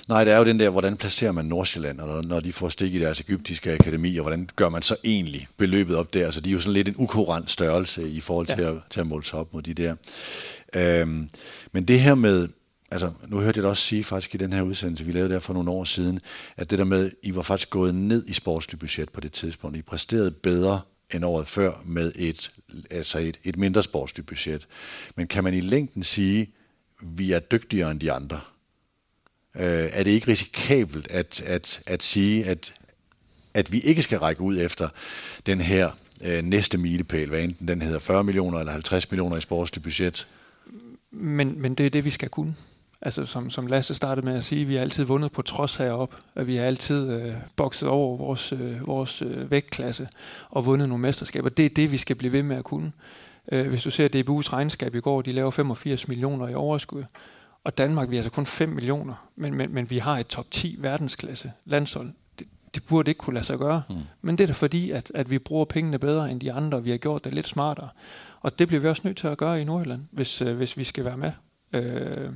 [0.07, 2.93] Nej, det er jo den der, hvordan placerer man Nordsjælland, og når de får stik
[2.93, 6.31] i deres egyptiske akademi, og hvordan gør man så egentlig beløbet op der?
[6.31, 8.71] Så de er jo sådan lidt en ukurant størrelse i forhold til, ja.
[8.71, 9.95] at, til at måle sig op mod de der.
[10.75, 11.29] Øhm,
[11.71, 12.47] men det her med,
[12.91, 15.39] altså, nu hørte jeg det også sige faktisk i den her udsendelse, vi lavede der
[15.39, 16.19] for nogle år siden,
[16.57, 19.77] at det der med, I var faktisk gået ned i sportslig budget på det tidspunkt.
[19.77, 20.81] I præsterede bedre
[21.13, 22.51] end året før med et,
[22.91, 24.67] altså et, et mindre sportsligt budget.
[25.15, 26.51] Men kan man i længden sige,
[27.01, 28.39] vi er dygtigere end de andre?
[29.59, 32.73] Øh, er det ikke risikabelt at, at, at sige, at,
[33.53, 34.89] at vi ikke skal række ud efter
[35.45, 35.89] den her
[36.21, 40.27] øh, næste milepæl, hvad enten den hedder 40 millioner eller 50 millioner i sportsligt budget?
[41.11, 42.55] Men, men det er det, vi skal kunne.
[43.01, 46.15] Altså som, som Lasse startede med at sige, vi har altid vundet på trods herop,
[46.35, 50.07] at vi har altid øh, bokset over vores, øh, vores øh, vægtklasse
[50.49, 51.49] og vundet nogle mesterskaber.
[51.49, 52.91] Det er det, vi skal blive ved med at kunne.
[53.51, 57.03] Øh, hvis du ser DBU's regnskab i går, de laver 85 millioner i overskud,
[57.65, 60.51] og Danmark, vi er altså kun 5 millioner, men, men, men vi har et top
[60.51, 62.11] 10 verdensklasse landshold.
[62.39, 63.83] Det, det burde ikke kunne lade sig gøre.
[63.89, 63.95] Mm.
[64.21, 66.89] Men det er da fordi, at, at vi bruger pengene bedre end de andre, vi
[66.89, 67.89] har gjort det lidt smartere.
[68.41, 70.83] Og det bliver vi også nødt til at gøre i Nordjylland, hvis, øh, hvis vi
[70.83, 71.31] skal være med.
[71.73, 72.33] Øh,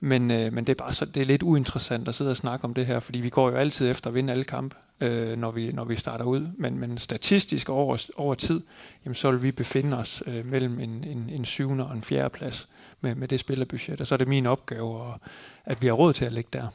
[0.00, 2.64] men, øh, men det er bare så, det er lidt uinteressant at sidde og snakke
[2.64, 5.50] om det her, fordi vi går jo altid efter at vinde alle kampe, øh, når,
[5.50, 6.46] vi, når vi starter ud.
[6.56, 8.60] Men, men statistisk over, over tid,
[9.04, 12.30] jamen, så vil vi befinde os øh, mellem en, en, en syvende og en fjerde
[12.30, 12.68] plads
[13.04, 14.00] med, med det spillerbudget.
[14.00, 15.20] Og så er det min opgave, og,
[15.64, 16.66] at vi har råd til at ligge der.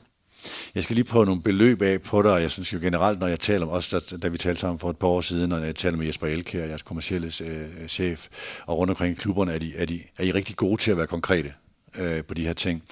[0.76, 3.40] Jeg skal lige prøve nogle beløb af på dig, jeg synes jo generelt, når jeg
[3.40, 5.76] taler om, os, da, da vi talte sammen for et par år siden, når jeg
[5.76, 8.28] taler med Jesper Elkær, jeres kommercielle øh, chef,
[8.66, 10.98] og rundt omkring i klubberne, er, de, er, de, er I rigtig gode til at
[10.98, 11.54] være konkrete
[11.96, 12.84] øh, på de her ting.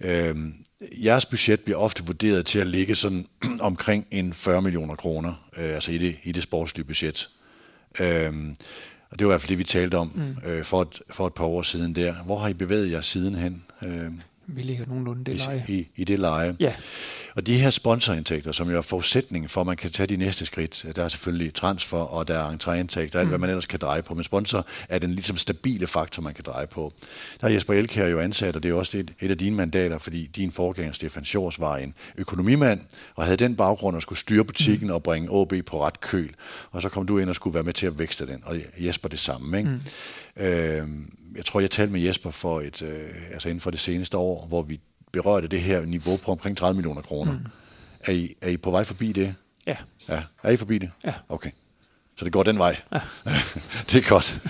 [0.00, 0.36] Øh,
[1.04, 3.26] jeres budget bliver ofte vurderet til at ligge sådan
[3.60, 7.28] omkring en 40 millioner kroner, øh, altså i det, i det sportslige budget.
[8.00, 8.32] Øh,
[9.12, 10.50] og det var i hvert fald det, vi talte om mm.
[10.50, 12.14] øh, for, et, for et par år siden der.
[12.14, 13.62] Hvor har I bevæget jer sidenhen?
[13.84, 14.10] Øh,
[14.46, 15.64] vi ligger nogenlunde det leje.
[15.68, 16.56] I, I det leje.
[16.60, 16.74] Ja.
[17.34, 20.46] Og de her sponsorindtægter, som jo er forudsætningen for, at man kan tage de næste
[20.46, 23.28] skridt, der er selvfølgelig transfer, og der er entréindtægter, alt mm.
[23.28, 24.14] hvad man ellers kan dreje på.
[24.14, 26.92] Men sponsor er den ligesom stabile faktor, man kan dreje på.
[27.40, 29.98] Der er Jesper Elkær jo ansat, og det er også et, et af dine mandater,
[29.98, 32.80] fordi din forgænger Stefan Sjors var en økonomimand,
[33.14, 34.94] og havde den baggrund at skulle styre butikken mm.
[34.94, 36.34] og bringe OB på ret køl.
[36.70, 39.08] Og så kom du ind og skulle være med til at vækste den, og Jesper
[39.08, 39.58] det samme.
[39.58, 39.70] Ikke?
[39.70, 39.80] Mm.
[40.42, 40.88] Øh,
[41.36, 44.46] jeg tror, jeg talte med Jesper for et, øh, altså inden for det seneste år,
[44.46, 44.80] hvor vi
[45.12, 47.32] berørte det her niveau på omkring 30 millioner kroner.
[47.32, 47.46] Mm.
[48.04, 49.34] Er, I, er I på vej forbi det?
[49.66, 49.76] Ja.
[50.08, 50.22] ja.
[50.42, 50.90] Er I forbi det?
[51.04, 51.14] Ja.
[51.28, 51.50] Okay.
[52.16, 52.76] Så det går den vej.
[52.92, 53.00] Ja.
[53.90, 54.40] det er godt.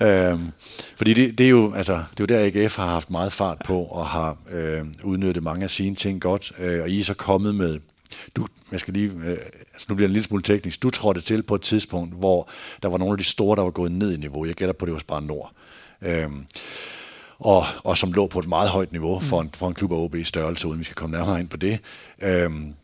[0.00, 0.52] øhm,
[0.96, 3.58] fordi det, det, er jo, altså, det er jo der, AGF har haft meget fart
[3.64, 6.52] på og har øh, udnyttet mange af sine ting godt.
[6.58, 7.80] Øh, og I er så kommet med,
[8.36, 9.38] du, jeg skal lige, øh,
[9.72, 12.48] altså nu bliver det en lille smule teknisk, du trådte til på et tidspunkt, hvor
[12.82, 14.44] der var nogle af de store, der var gået ned i niveau.
[14.46, 15.52] Jeg gætter på, det var Spar Nord.
[16.02, 16.46] Øhm,
[17.38, 19.96] og, og som lå på et meget højt niveau for en, for en klub af
[19.96, 21.78] OB størrelse, uden vi skal komme nærmere ind på det.
[22.22, 22.74] Øhm,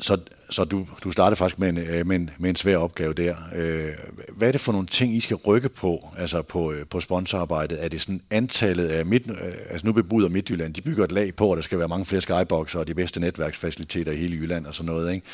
[0.00, 0.18] så
[0.50, 3.34] så du, du startede faktisk med en, øh, med, en, med en svær opgave der.
[3.54, 3.92] Øh,
[4.36, 7.84] hvad er det for nogle ting, I skal rykke på, altså på, øh, på sponsorarbejdet?
[7.84, 11.34] Er det sådan antallet af midt, øh, altså nu bebuder Midtjylland, de bygger et lag
[11.34, 14.66] på, at der skal være mange flere skyboxer og de bedste netværksfaciliteter i hele Jylland
[14.66, 15.14] og sådan noget.
[15.14, 15.26] Ikke?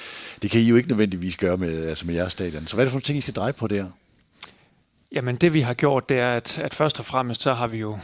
[0.42, 2.66] Det kan I jo ikke nødvendigvis gøre med, altså med jeres stadion.
[2.66, 3.84] Så hvad er det for nogle ting, I skal dreje på der?
[5.14, 7.78] Jamen det vi har gjort, det er, at, at først og fremmest så har vi
[7.78, 7.98] jo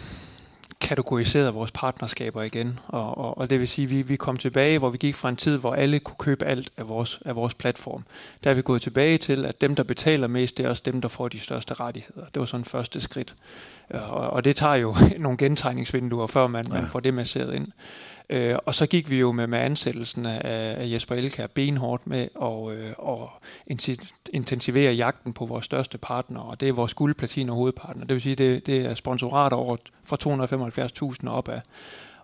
[0.81, 2.79] kategoriseret vores partnerskaber igen.
[2.87, 5.29] Og, og, og det vil sige, at vi, vi kom tilbage, hvor vi gik fra
[5.29, 8.05] en tid, hvor alle kunne købe alt af vores, af vores platform.
[8.44, 11.01] Der er vi gået tilbage til, at dem, der betaler mest, det er også dem,
[11.01, 12.25] der får de største rettigheder.
[12.35, 13.35] Det var sådan første skridt.
[13.90, 16.81] Og, og det tager jo nogle gentræningsvinduer, før man, ja.
[16.81, 17.68] man får det masseret ind.
[18.31, 20.40] Øh, og så gik vi jo med, med ansættelsen af,
[20.81, 23.31] af Jesper Elkær benhårdt med at øh, og
[24.33, 28.07] intensivere jagten på vores største partner, og det er vores guldplatin og hovedpartner.
[28.07, 30.16] Det vil sige, det, det er sponsorater over fra
[31.22, 31.62] 275.000 op af.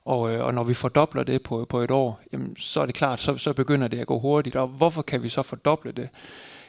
[0.04, 2.94] Og, øh, og når vi fordobler det på, på et år, jamen, så er det
[2.94, 4.56] klart, så, så begynder det at gå hurtigt.
[4.56, 6.08] Og hvorfor kan vi så fordoble det?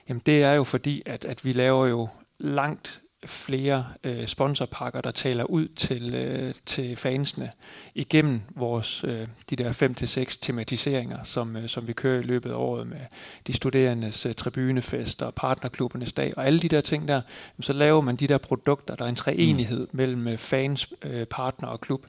[0.09, 2.07] Jamen det er jo fordi, at, at vi laver jo
[2.39, 7.51] langt flere øh, sponsorpakker, der taler ud til, øh, til fansene
[7.95, 12.23] igennem vores øh, de der 5 til seks tematiseringer, som, øh, som vi kører i
[12.23, 12.99] løbet af året med
[13.47, 17.21] de studerendes øh, tribunefester, partnerklubbernes dag og alle de der ting der,
[17.59, 19.97] så laver man de der produkter, der er en treenighed mm.
[19.97, 22.05] mellem øh, fans, øh, partner og klub.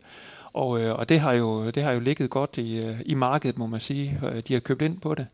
[0.53, 3.59] Og, øh, og det har jo det har jo ligget godt i, øh, i markedet,
[3.59, 4.21] må man sige.
[4.49, 5.27] De har købt ind på det,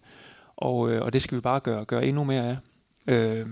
[0.56, 2.56] og, øh, og det skal vi bare gøre, gøre endnu mere af.
[3.06, 3.46] Øh,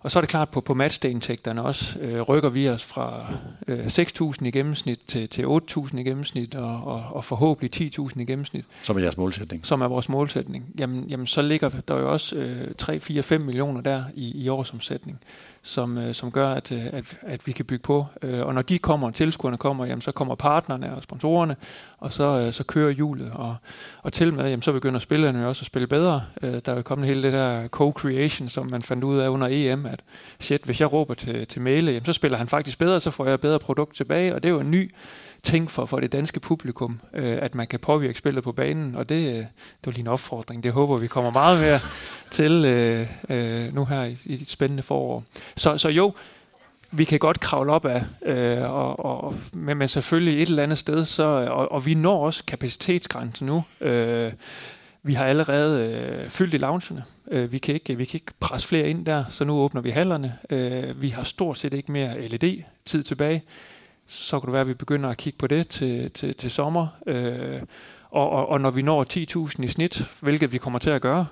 [0.00, 3.26] og så er det klart, på, på matchday-indtægterne også øh, rykker vi os fra
[3.68, 8.24] øh, 6.000 i gennemsnit til, til 8.000 i gennemsnit, og, og, og forhåbentlig 10.000 i
[8.24, 8.64] gennemsnit.
[8.82, 9.66] Som er jeres målsætning?
[9.66, 10.64] Som er vores målsætning.
[10.78, 14.48] Jamen, jamen så ligger der jo også øh, 3, 4, 5 millioner der i, i
[14.48, 15.20] årsomsætning
[15.62, 18.06] som, øh, som gør, at, øh, at, at vi kan bygge på.
[18.22, 21.56] Øh, og når de kommer, tilskuerne kommer, jamen, så kommer partnerne og sponsorerne,
[21.98, 23.30] og så, øh, så kører hjulet.
[23.34, 23.56] Og,
[24.02, 26.22] og til med, jamen, så begynder spillerne jo også at spille bedre.
[26.42, 29.48] Øh, der er jo kommet hele det der co-creation, som man fandt ud af under
[29.50, 30.00] EM, at
[30.40, 33.26] shit, hvis jeg råber til, til Mæle, jamen, så spiller han faktisk bedre, så får
[33.26, 34.90] jeg bedre produkt tilbage, og det er jo en ny
[35.48, 39.08] ting for, for det danske publikum, øh, at man kan påvirke spillet på banen, og
[39.08, 40.62] det, øh, det var lige en opfordring.
[40.62, 41.80] Det håber vi kommer meget mere
[42.30, 45.24] til øh, øh, nu her i, i et spændende forår.
[45.56, 46.14] Så, så jo,
[46.90, 50.78] vi kan godt kravle op af, øh, og, og, men, men selvfølgelig et eller andet
[50.78, 53.64] sted, så, og, og vi når også kapacitetsgrænsen nu.
[53.80, 54.32] Øh,
[55.02, 57.04] vi har allerede øh, fyldt i loungerne.
[57.30, 59.90] Øh, vi, kan ikke, vi kan ikke presse flere ind der, så nu åbner vi
[59.90, 60.38] hallerne.
[60.50, 63.42] Øh, vi har stort set ikke mere LED-tid tilbage
[64.08, 66.86] så kan det være, at vi begynder at kigge på det til, til, til sommer.
[67.06, 67.60] Øh,
[68.10, 69.04] og, og, og når vi når
[69.48, 71.26] 10.000 i snit, hvilket vi kommer til at gøre,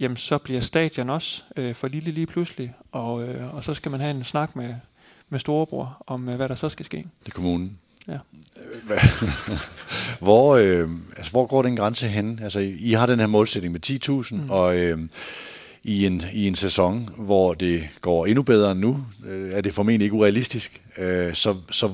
[0.00, 3.90] jamen så bliver stadion også øh, for lille lige pludselig, og, øh, og så skal
[3.90, 4.74] man have en snak med,
[5.28, 6.96] med storebror om, øh, hvad der så skal ske.
[6.96, 7.78] Det er kommunen.
[8.08, 8.18] Ja.
[10.26, 12.40] hvor, øh, altså, hvor går den grænse hen?
[12.42, 13.90] Altså, I har den her målsætning med
[14.30, 14.50] 10.000, mm.
[14.50, 14.98] og øh,
[15.84, 19.74] i en, i en sæson, hvor det går endnu bedre end nu, øh, er det
[19.74, 20.82] formentlig ikke urealistisk.
[20.98, 21.90] Øh, så, så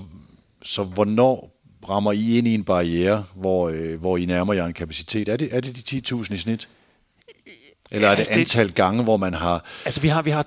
[0.64, 4.72] så hvornår rammer I ind i en barriere, hvor, øh, hvor I nærmer jer en
[4.72, 5.28] kapacitet?
[5.28, 6.68] Er det, er det de 10.000 i snit?
[7.92, 9.64] Eller ja, er det altså antal det, gange, hvor man har...
[9.84, 10.42] Altså vi har, vi har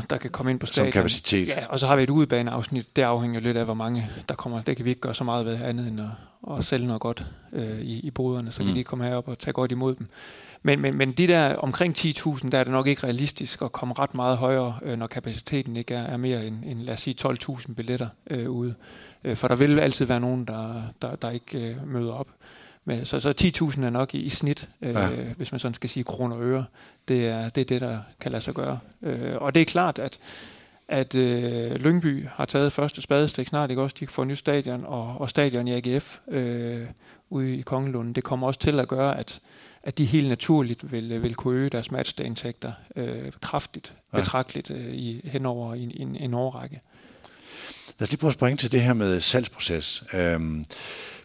[0.00, 0.86] 13.800, der kan komme ind på stadion.
[0.86, 1.48] Som kapacitet.
[1.48, 2.96] Ja, og så har vi et udebaneafsnit.
[2.96, 4.62] Det afhænger lidt af, hvor mange der kommer.
[4.62, 7.24] Det kan vi ikke gøre så meget ved andet end at, at sælge noget godt
[7.52, 8.68] øh, i, i boderne, så mm.
[8.68, 10.06] vi lige kommer herop og tage godt imod dem.
[10.62, 13.94] Men, men, men de der omkring 10.000, der er det nok ikke realistisk at komme
[13.98, 17.28] ret meget højere, øh, når kapaciteten ikke er, er mere end, end, lad os sige,
[17.28, 18.74] 12.000 billetter øh, ude.
[19.24, 22.28] Øh, for der vil altid være nogen, der, der, der ikke øh, møder op.
[22.84, 25.08] Men, så, så 10.000 er nok i, i snit, øh, ja.
[25.36, 26.64] hvis man sådan skal sige kroner og øre.
[27.08, 28.78] Det er, det er det, der kan lade sig gøre.
[29.02, 30.18] Øh, og det er klart, at
[30.90, 33.96] at øh, Lyngby har taget første spadestik snart, ikke også?
[34.00, 36.86] De får nyt stadion, og, og stadion i AGF øh,
[37.30, 38.12] ude i Kongelunden.
[38.12, 39.40] Det kommer også til at gøre, at
[39.82, 44.18] at de helt naturligt vil, vil kunne øge deres matchday-indtægter øh, kraftigt, ja.
[44.18, 46.80] betragteligt øh, i, henover en, en, en årrække.
[47.98, 50.04] Lad os lige prøve at springe til det her med salgsproces.
[50.12, 50.64] Øhm,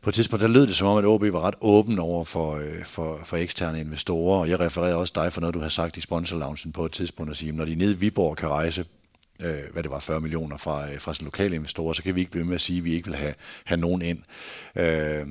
[0.01, 2.55] på et tidspunkt, der lød det som om, at OB var ret åben over for,
[2.55, 5.97] øh, for, for eksterne investorer, og jeg refererede også dig for noget, du har sagt
[5.97, 8.85] i sponsorloungen på et tidspunkt, at sige, når de nede i Viborg kan rejse
[9.39, 12.31] øh, hvad det var, 40 millioner fra, øh, fra lokale investorer, så kan vi ikke
[12.31, 14.19] blive med at sige, at vi ikke vil have, have nogen ind.
[14.75, 15.25] Øh,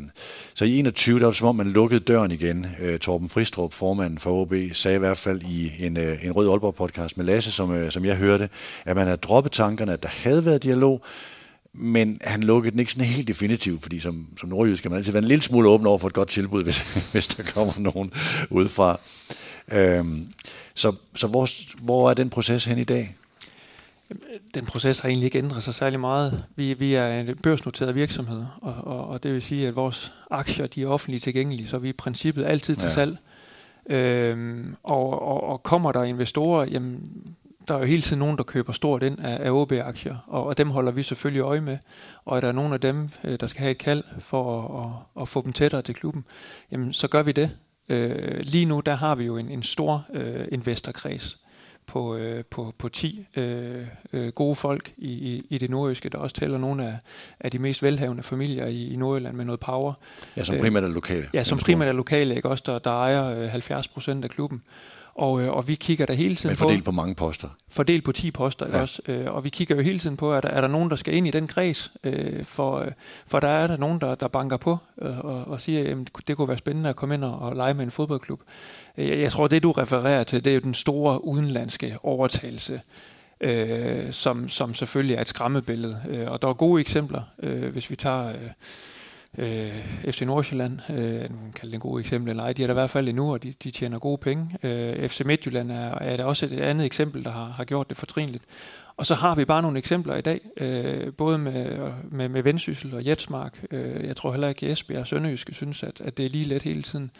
[0.54, 2.66] så i 21, der var det som om, man lukkede døren igen.
[2.80, 6.50] Øh, Torben Fristrup, formanden for OB, sagde i hvert fald i en, øh, en Rød
[6.50, 8.48] Aalborg podcast med Lasse, som, øh, som jeg hørte,
[8.84, 11.04] at man havde droppet tankerne, at der havde været dialog,
[11.72, 15.12] men han lukkede den ikke sådan helt definitivt, fordi som, som nordjysk skal man altid
[15.12, 16.78] være en lille smule åben over for et godt tilbud, hvis,
[17.12, 18.12] hvis der kommer nogen
[18.50, 19.00] udefra.
[19.72, 20.28] Øhm,
[20.74, 21.48] så så hvor,
[21.84, 23.16] hvor er den proces hen i dag?
[24.54, 26.44] Den proces har egentlig ikke ændret sig særlig meget.
[26.56, 30.66] Vi, vi er en børsnoteret virksomhed, og, og, og det vil sige, at vores aktier
[30.66, 32.92] de er offentligt tilgængelige, så vi er i princippet altid til ja.
[32.92, 33.18] salg.
[33.90, 37.06] Øhm, og, og, og kommer der investorer, jamen,
[37.68, 40.58] der er jo hele tiden nogen, der køber stort ind af, af OB-aktier, og, og
[40.58, 41.78] dem holder vi selvfølgelig øje med.
[42.24, 45.22] Og er der nogen af dem, øh, der skal have et kald for at, at,
[45.22, 46.24] at få dem tættere til klubben,
[46.72, 47.50] jamen så gør vi det.
[47.88, 51.43] Øh, lige nu der har vi jo en, en stor øh, investorkreds
[51.86, 56.18] på, øh, på, på 10 øh, øh, gode folk i, i, i det nordjyske, der
[56.18, 56.98] også tæller nogle af,
[57.40, 59.92] af de mest velhavende familier i, i Nordjylland med noget power.
[60.36, 61.28] Ja, som primært er lokale.
[61.34, 62.48] Ja, som primært er lokale, ikke?
[62.48, 64.62] Også der, der ejer 70 procent af klubben.
[65.14, 67.48] Og, øh, og vi kigger der hele tiden Men fordelt på, på mange poster.
[67.68, 68.82] Fordelt på 10 poster ja.
[68.82, 69.02] også.
[69.08, 71.14] Øh, og vi kigger jo hele tiden på, er der, er der nogen, der skal
[71.14, 71.92] ind i den kreds?
[72.04, 72.90] Øh, for, øh,
[73.26, 76.36] for der er der nogen, der, der banker på øh, og, og siger, at det
[76.36, 78.40] kunne være spændende at komme ind og, og lege med en fodboldklub.
[78.96, 82.80] Jeg, jeg tror, det du refererer til, det er jo den store udenlandske overtagelse.
[83.40, 86.02] Øh, som, som selvfølgelig er et skræmmebillede.
[86.08, 88.28] Øh, og der er gode eksempler, øh, hvis vi tager...
[88.28, 88.50] Øh,
[89.38, 89.72] øh,
[90.10, 92.80] FC Nordsjælland, øh, man kalde det en god eksempel eller ej, de er der i
[92.80, 94.58] hvert fald endnu, og de, de tjener gode penge.
[94.62, 97.96] Øh, FC Midtjylland er, er der også et andet eksempel, der har, har gjort det
[97.96, 98.44] fortrinligt.
[98.96, 102.94] Og så har vi bare nogle eksempler i dag, øh, både med, med, med Vendsyssel
[102.94, 103.64] og Jetsmark.
[103.70, 106.44] Øh, jeg tror heller ikke, at Esbjerg og Sønderjyske synes, at, at det er lige
[106.44, 107.10] let hele tiden.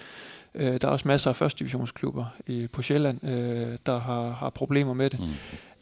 [0.54, 4.50] Øh, der er også masser af første divisionsklubber i, på Sjælland, øh, der har, har
[4.50, 5.20] problemer med det.
[5.20, 5.26] Mm.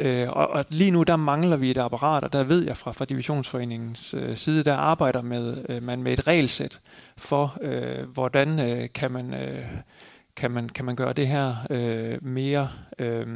[0.03, 2.93] Øh, og, og lige nu der mangler vi et apparat, og der ved jeg fra,
[2.93, 6.81] fra divisionsforeningens øh, side, der arbejder med, øh, man med et regelsæt
[7.17, 9.67] for, øh, hvordan øh, kan, man, øh,
[10.37, 13.27] kan, man, kan man gøre det her øh, mere øh,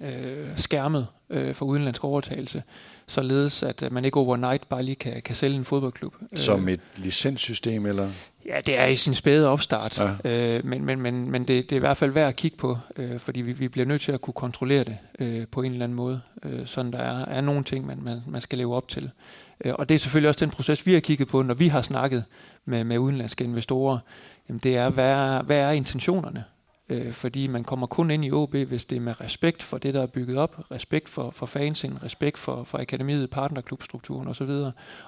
[0.00, 2.62] øh, skærmet øh, for udenlandsk overtagelse,
[3.06, 6.14] således at man ikke overnight bare lige kan, kan sælge en fodboldklub.
[6.34, 8.10] Som et licenssystem, eller?
[8.46, 10.56] Ja, det er i sin spæde opstart, ja.
[10.56, 12.78] øh, men, men, men, men det, det er i hvert fald værd at kigge på,
[12.96, 15.84] øh, fordi vi, vi bliver nødt til at kunne kontrollere det øh, på en eller
[15.84, 18.88] anden måde, øh, sådan der er, er nogle ting, man, man, man skal leve op
[18.88, 19.10] til.
[19.64, 21.82] Øh, og det er selvfølgelig også den proces, vi har kigget på, når vi har
[21.82, 22.24] snakket
[22.64, 23.98] med, med udenlandske investorer,
[24.48, 26.44] jamen det er, hvad er, hvad er intentionerne?
[26.88, 29.94] Øh, fordi man kommer kun ind i OB, hvis det er med respekt for det,
[29.94, 34.50] der er bygget op, respekt for, for fansen, respekt for, for akademiet, partnerklubstrukturen osv.,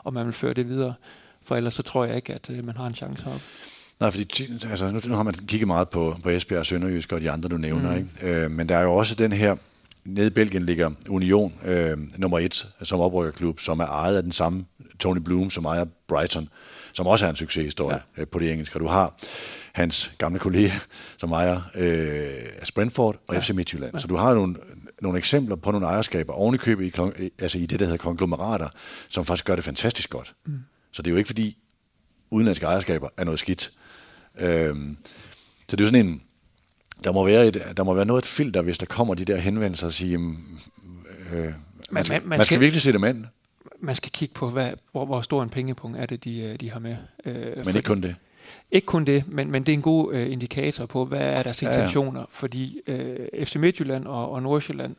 [0.05, 0.95] og man vil føre det videre.
[1.43, 3.41] For ellers så tror jeg ikke, at øh, man har en chance op.
[4.01, 7.21] Nej, fordi altså, nu, nu har man kigget meget på, på Esbjerg og Sønderjysk og
[7.21, 7.91] de andre, du nævner.
[7.91, 7.97] Mm.
[7.97, 8.37] Ikke?
[8.37, 9.57] Øh, men der er jo også den her,
[10.05, 14.33] nede i Belgien ligger Union øh, nummer et som oprykkerklub, som er ejet af den
[14.33, 14.65] samme
[14.99, 16.49] Tony Bloom, som ejer Brighton,
[16.93, 18.21] som også er en succeshistorie ja.
[18.21, 18.79] øh, på det engelske.
[18.79, 19.15] Du har
[19.73, 20.73] hans gamle kollega,
[21.19, 23.41] som ejer øh, Brentford og ja.
[23.41, 23.95] FC Midtjylland.
[23.95, 23.99] Ja.
[23.99, 24.57] Så du har nogle,
[25.03, 26.91] nogle eksempler på nogle ejerskaber oven i
[27.39, 28.69] altså i det, der hedder konglomerater,
[29.09, 30.35] som faktisk gør det fantastisk godt.
[30.47, 30.59] Mm.
[30.93, 31.57] Så det er jo ikke fordi
[32.31, 33.71] udenlandske ejerskaber er noget skidt.
[34.39, 34.97] Øhm,
[35.69, 36.23] så det er jo sådan en,
[37.05, 39.37] der må være, et, der må være noget et filter, hvis der kommer de der
[39.37, 40.35] henvendelser og sige, øh, man,
[41.33, 41.55] man,
[41.91, 43.25] man, skal, man skal virkelig se dem ind.
[43.81, 46.71] Man skal kigge på, hvad, hvor, hvor stor en pengepunkt er det, de, øh, de
[46.71, 46.97] har med.
[47.25, 48.17] Øh, men ikke kun det.
[48.71, 51.63] Ikke kun det, men, men det er en god øh, indikator på, hvad er deres
[51.63, 52.21] intentioner.
[52.21, 52.27] Ja, ja.
[52.31, 54.97] Fordi øh, FC Midtjylland og, og Nordsjælland,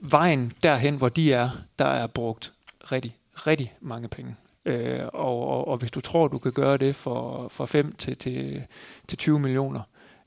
[0.00, 2.52] vejen derhen, hvor de er, der er brugt
[2.92, 4.36] rigtig, rigtig mange penge.
[4.64, 8.16] Øh, og, og, og hvis du tror, du kan gøre det for, for 5 til,
[8.16, 8.62] til,
[9.08, 9.80] til 20 millioner,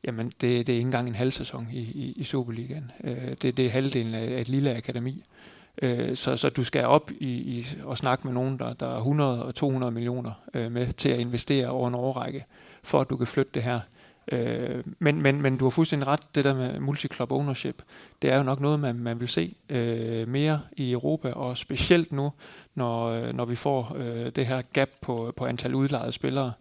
[0.04, 2.91] jamen det, det er ikke engang en halv sæson i, i, i Superligaen.
[3.04, 5.23] Øh, det, det er halvdelen af et lille akademi.
[5.82, 8.98] Øh, så, så du skal op i, i og snakke med nogen, der, der er
[8.98, 12.46] 100 og 200 millioner øh, med til at investere over en årrække,
[12.84, 13.80] for at du kan flytte det her.
[14.32, 17.82] Øh, men, men, men du har fuldstændig ret, det der med multi-club ownership,
[18.22, 22.12] det er jo nok noget, man, man vil se øh, mere i Europa, og specielt
[22.12, 22.32] nu,
[22.76, 26.54] når, øh, når vi får øh, det her gap på, på antal udlejede spillere,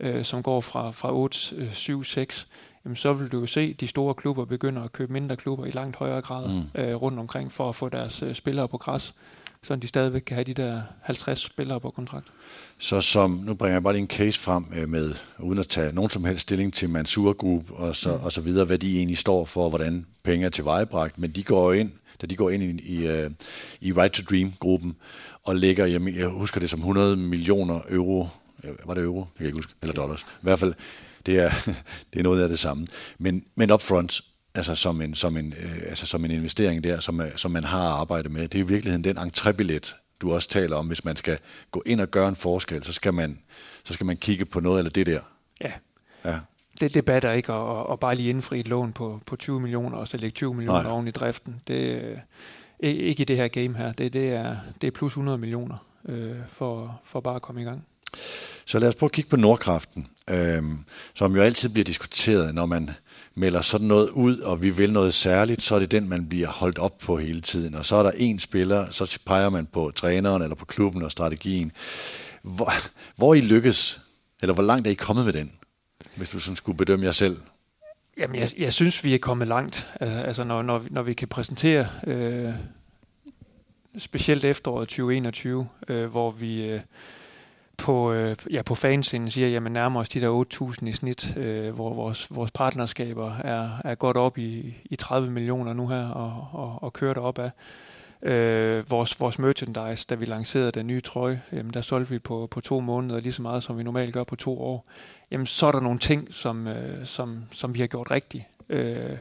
[0.00, 1.38] øh, som går fra, fra 8,
[1.72, 2.48] 7, 6,
[2.86, 5.70] jamen så vil du jo se de store klubber begynde at købe mindre klubber i
[5.70, 6.80] langt højere grad mm.
[6.80, 9.14] øh, rundt omkring for at få deres øh, spillere på græs,
[9.62, 12.26] så de stadigvæk kan have de der 50 spillere på kontrakt.
[12.78, 15.92] Så som, nu bringer jeg bare lige en case frem øh, med, uden at tage
[15.92, 18.24] nogen som helst stilling til Mansur Group og så, mm.
[18.24, 21.72] og så videre, hvad de egentlig står for, hvordan penge er tilvejebragt, men de går
[21.72, 23.30] ind, da de går ind i, i, uh,
[23.80, 24.96] i Right to Dream-gruppen
[25.42, 28.28] og lægger, jeg, jeg husker det som 100 millioner euro,
[28.84, 29.18] var det euro?
[29.18, 30.20] Det kan jeg ikke huske, eller dollars.
[30.22, 30.74] I hvert fald,
[31.26, 31.50] det er,
[32.12, 32.86] det er noget af det samme.
[33.18, 34.20] Men, men upfront,
[34.54, 37.88] altså som en, som en, øh, altså som en investering der, som, som man har
[37.88, 38.48] arbejdet med.
[38.48, 40.86] Det er i virkeligheden den entrébillet, du også taler om.
[40.86, 41.38] Hvis man skal
[41.70, 43.38] gå ind og gøre en forskel, så skal man,
[43.84, 45.20] så skal man kigge på noget eller det der.
[45.60, 45.72] Ja.
[46.24, 46.38] Ja.
[46.80, 49.96] Det, det batter ikke at, at bare lige indfri et lån på, på 20 millioner,
[49.98, 50.92] og så lægge 20 millioner Nej.
[50.92, 51.62] oven i driften.
[51.66, 52.18] Det, øh,
[52.80, 53.92] ikke i det her game her.
[53.92, 57.64] Det, det, er, det er plus 100 millioner øh, for, for bare at komme i
[57.64, 57.86] gang.
[58.64, 60.62] Så lad os prøve at kigge på Nordkraften, øh,
[61.14, 62.90] som jo altid bliver diskuteret, når man
[63.34, 66.48] melder sådan noget ud, og vi vil noget særligt, så er det den, man bliver
[66.48, 67.74] holdt op på hele tiden.
[67.74, 71.10] Og så er der en spiller, så peger man på træneren eller på klubben og
[71.10, 71.72] strategien.
[72.42, 72.72] Hvor,
[73.16, 74.00] hvor I lykkes,
[74.42, 75.52] eller hvor langt er I kommet med den,
[76.16, 77.36] hvis du sådan skulle bedømme jer selv?
[78.18, 79.86] Jamen, jeg, jeg synes, vi er kommet langt.
[80.00, 82.52] Øh, altså, når, når, når vi kan præsentere, øh,
[83.98, 86.80] specielt efteråret 2021, øh, hvor vi øh,
[87.76, 90.44] på, øh, ja, på fansiden siger, jamen nærmer os de der
[90.80, 95.30] 8.000 i snit, øh, hvor vores, vores partnerskaber er, er godt op i, i 30
[95.30, 97.50] millioner nu her og, og, og kører derop af.
[98.22, 102.48] Øh, vores, vores merchandise, da vi lancerede den nye trøje, jamen der solgte vi på,
[102.50, 104.86] på to måneder lige så meget, som vi normalt gør på to år.
[105.30, 108.44] Jamen så er der nogle ting, som, øh, som, som vi har gjort rigtigt.
[108.68, 109.16] Øh,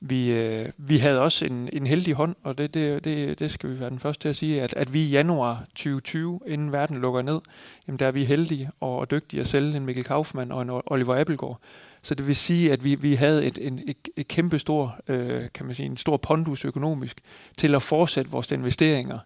[0.00, 3.70] vi, øh, vi havde også en, en heldig hånd, og det, det, det, det skal
[3.70, 6.98] vi være den første til at sige, at, at vi i januar 2020, inden verden
[6.98, 7.40] lukker ned,
[7.86, 10.70] jamen der er vi heldige og, og dygtige at sælge en Mikkel Kaufmann og en
[10.86, 11.60] Oliver Appelgaard.
[12.02, 15.44] Så det vil sige, at vi, vi havde et, en, et, et kæmpe stor, øh,
[15.54, 17.20] kan man sige, en stor pondus økonomisk
[17.56, 19.18] til at fortsætte vores investeringer,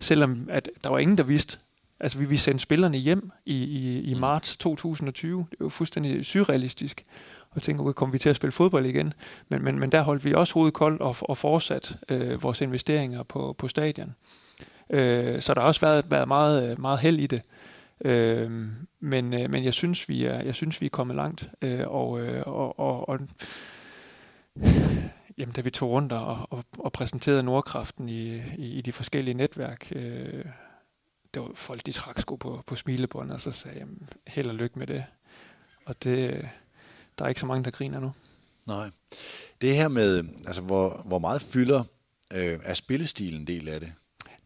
[0.00, 1.58] selvom at der var ingen, der vidste,
[2.00, 5.46] Altså, vi, vi sendte spillerne hjem i, i, i marts 2020.
[5.50, 7.02] Det jo fuldstændig surrealistisk.
[7.50, 9.14] Og tænker, okay, kommer vi til at spille fodbold igen?
[9.48, 13.22] Men, men, men der holdt vi også hovedet koldt og, og fortsat øh, vores investeringer
[13.22, 14.14] på, på stadion.
[14.90, 17.42] Øh, så der har også været, været meget, meget held i det.
[18.04, 18.50] Øh,
[19.00, 21.50] men, øh, men jeg synes, vi er, jeg synes, vi er kommet langt.
[21.62, 23.18] Øh, og, øh, og, og, og
[25.38, 29.34] jamen, da vi tog rundt og, og, og præsenterede Nordkraften i, i, i de forskellige
[29.34, 30.44] netværk, øh,
[31.34, 33.86] det var folk, de trak sko på, på smilebånd, og så sagde jeg,
[34.26, 35.04] held og lykke med det.
[35.84, 36.48] Og det,
[37.18, 38.12] der er ikke så mange, der griner nu.
[38.66, 38.90] Nej.
[39.60, 41.84] Det her med, altså hvor, hvor meget fylder,
[42.32, 43.92] øh, er spillestilen en del af det?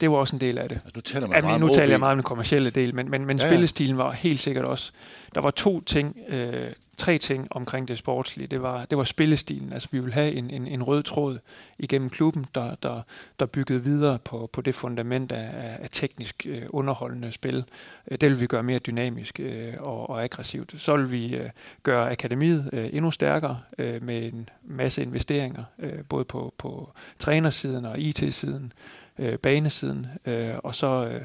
[0.02, 0.74] Det var også en del af det.
[0.74, 3.10] Altså, nu taler man Jamen, meget nu taler jeg meget om den kommercielle del, men,
[3.10, 4.92] men, men Ja, ja, spillestilen var helt sikkert også.
[5.34, 8.46] Der var to ting, øh, tre ting omkring det sportslige.
[8.46, 9.72] Det var, det var spillestilen.
[9.72, 11.38] Altså, vi ville have en, en, en rød tråd
[11.78, 13.02] igennem klubben, der, der,
[13.40, 17.64] der byggede videre på, på det fundament af, af, teknisk øh, underholdende spil.
[18.10, 20.74] Øh, det vil vi gøre mere dynamisk øh, og, og aggressivt.
[20.78, 21.44] Så vil vi øh,
[21.82, 27.84] gøre akademiet øh, endnu stærkere øh, med en masse investeringer, øh, både på, på trænersiden
[27.84, 28.72] og IT-siden,
[29.18, 31.20] øh, banesiden, øh, og så øh,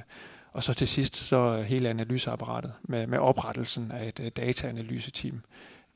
[0.54, 5.42] og så til sidst så hele analyseapparatet med, med oprettelsen af et øh, dataanalyseteam.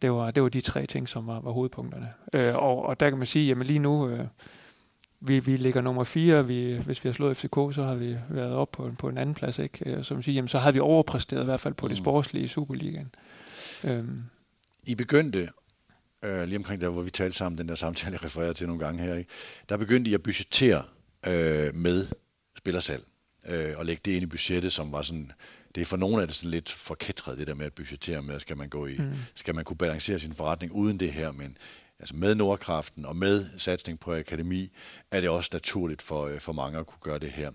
[0.02, 2.10] Det var, det var de tre ting, som var, var hovedpunkterne.
[2.34, 4.26] Øh, og, og der kan man sige, jamen lige nu, øh,
[5.20, 6.48] vi, vi ligger nummer fire.
[6.48, 9.36] Vi, hvis vi har slået FCK, så har vi været op på, på en anden
[9.36, 9.60] plads.
[9.60, 9.90] Ikke?
[9.90, 12.04] Øh, Som siger, jamen, så har vi overpræsteret i hvert fald på det Mm.
[12.04, 13.12] sportslige i Superligaen.
[13.84, 14.22] Øhm,
[14.84, 15.50] I begyndte,
[16.24, 18.86] øh, lige omkring der, hvor vi talte sammen, den der samtale, jeg refererede til nogle
[18.86, 19.30] gange her, ikke?
[19.70, 20.84] der begyndte I at budgettere
[21.28, 22.08] øh, med
[22.58, 23.04] spillersalg,
[23.48, 25.32] øh, og lægge det ind i budgettet, som var sådan,
[25.76, 28.40] det er for nogle af det sådan lidt forkætret, det der med at budgettere med,
[28.40, 29.14] skal man gå i, mm.
[29.36, 31.58] skal man kunne balancere sin forretning uden det her, men
[32.00, 34.72] altså med Nordkraften og med satsning på akademi,
[35.12, 37.52] er det også naturligt for, øh, for mange at kunne gøre det her.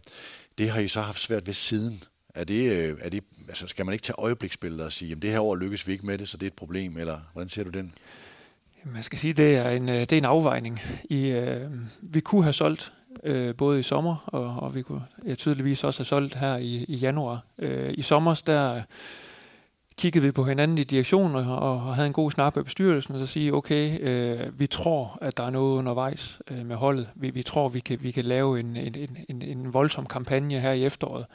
[0.59, 2.03] Det har I så haft svært ved siden.
[2.35, 5.31] Er det, øh, er det, altså skal man ikke tage øjebliksbilleder og sige, at det
[5.31, 7.64] her år lykkes vi ikke med det, så det er et problem, eller hvordan ser
[7.64, 7.95] du den?
[8.85, 10.81] Man skal sige, det er en, øh, det er en afvejning.
[11.11, 11.71] I, øh,
[12.03, 12.93] vi kunne have solgt
[13.23, 16.85] øh, både i sommer, og, og vi kunne ja, tydeligvis også have solgt her i,
[16.89, 17.43] i januar.
[17.59, 18.83] Øh, I sommer, der
[19.99, 23.21] kiggede vi på hinanden i direktionen og, og havde en god snak med bestyrelsen, og
[23.21, 27.11] så sige, okay, øh, vi tror, at der er noget undervejs øh, med holdet.
[27.14, 30.73] Vi, vi tror, vi kan, vi kan lave en, en, en, en, voldsom kampagne her
[30.73, 31.27] i efteråret.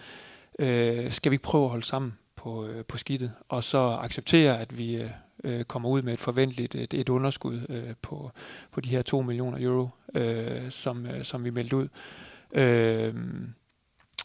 [0.59, 4.59] Øh, skal vi ikke prøve at holde sammen på, øh, på skidtet, og så acceptere,
[4.59, 5.09] at vi øh,
[5.43, 8.31] øh, kommer ud med et forventeligt et, et underskud øh, på,
[8.71, 11.87] på de her 2 millioner euro, øh, som, øh, som vi meldte ud.
[12.53, 13.13] Øh,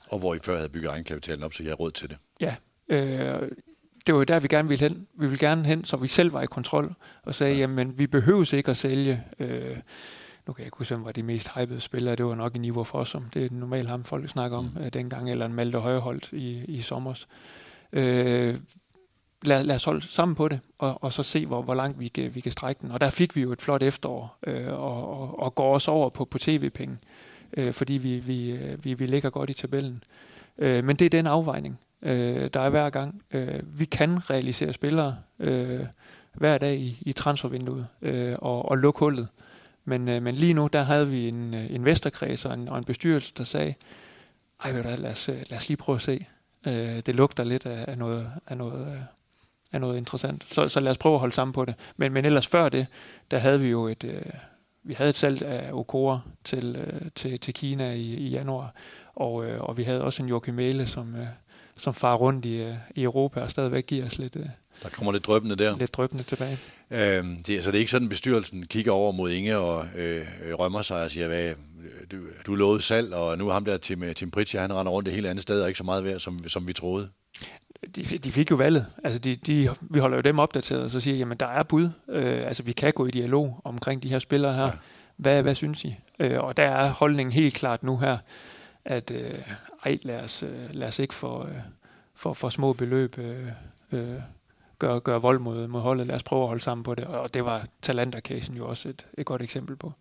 [0.08, 2.16] Og hvor I før havde bygget egenkapitalen op, så I har råd til det.
[2.40, 2.54] Ja,
[2.88, 3.48] øh,
[4.06, 5.06] det var jo der, vi gerne ville hen.
[5.14, 7.60] Vi ville gerne hen, så vi selv var i kontrol, og sagde, ja.
[7.60, 9.24] jamen, vi behøver ikke at sælge...
[9.38, 9.78] Øh,
[10.46, 12.16] nu kan jeg ikke huske, hvem var de mest hypede spillere.
[12.16, 14.76] Det var nok en niveau for os, som det er normalt ham, folk snakker om
[14.80, 17.28] øh, dengang, eller en Malte Højholdt i, i sommers.
[17.30, 18.58] Øh, Øh,
[19.42, 22.08] lad, lad os holde sammen på det, og, og så se, hvor, hvor langt vi
[22.08, 22.90] kan, vi kan strække den.
[22.90, 26.10] Og der fik vi jo et flot efterår, øh, og, og, og går også over
[26.10, 26.98] på, på tv-penge,
[27.56, 30.02] øh, fordi vi, vi, øh, vi, vi ligger godt i tabellen.
[30.58, 33.22] Øh, men det er den afvejning, øh, der er hver gang.
[33.30, 35.80] Øh, vi kan realisere spillere øh,
[36.34, 39.28] hver dag i, i transfervinduet øh, og, og lukke hullet.
[39.84, 42.84] Men, øh, men lige nu, der havde vi en øh, investorkreds og en, og en
[42.84, 43.74] bestyrelse, der sagde,
[44.64, 46.26] ej, lad, os, øh, lad os lige prøve at se.
[46.66, 49.00] Øh, det lugter lidt af, af noget, af noget, øh,
[49.72, 50.44] af noget interessant.
[50.54, 51.74] Så, så lad os prøve at holde sammen på det.
[51.96, 52.86] Men, men ellers før det,
[53.30, 54.22] der havde vi jo et, øh,
[54.82, 58.74] vi havde et salg af Okora til, øh, til, til Kina i, i januar,
[59.14, 61.26] og, øh, og vi havde også en Joachim Mæle, som, øh,
[61.78, 64.46] som far rundt i, øh, i Europa og stadigvæk giver os lidt, øh,
[64.82, 65.78] der kommer lidt drøbende der.
[65.78, 66.58] lidt drøbende tilbage.
[66.90, 70.26] Øhm, det, så det er ikke sådan, at bestyrelsen kigger over mod Inge og øh,
[70.44, 71.54] øh, rømmer sig og siger, hvad,
[72.12, 72.16] du,
[72.46, 75.26] du lovede salg, og nu ham der Tim, Tim Pritchard, han render rundt et helt
[75.26, 77.08] andet sted og ikke så meget værd, som, som vi troede.
[77.96, 78.86] de, de fik jo valget.
[79.04, 81.90] Altså de, de, vi holder jo dem opdateret, og så siger jamen der er bud.
[82.08, 84.62] Øh, altså vi kan gå i dialog omkring de her spillere her.
[84.62, 84.70] Ja.
[85.16, 85.94] Hvad, hvad synes I?
[86.18, 88.18] Øh, og der er holdningen helt klart nu her,
[88.84, 89.34] at øh,
[89.84, 91.54] ej, lad os, øh, lad os ikke for, øh,
[92.14, 93.48] for, for små beløb øh,
[93.92, 94.20] øh,
[94.78, 96.06] gøre, gøre vold mod, mod holdet.
[96.06, 97.04] Lad os prøve at holde sammen på det.
[97.04, 99.92] Og det var Talenter-casen jo også et, et godt eksempel på.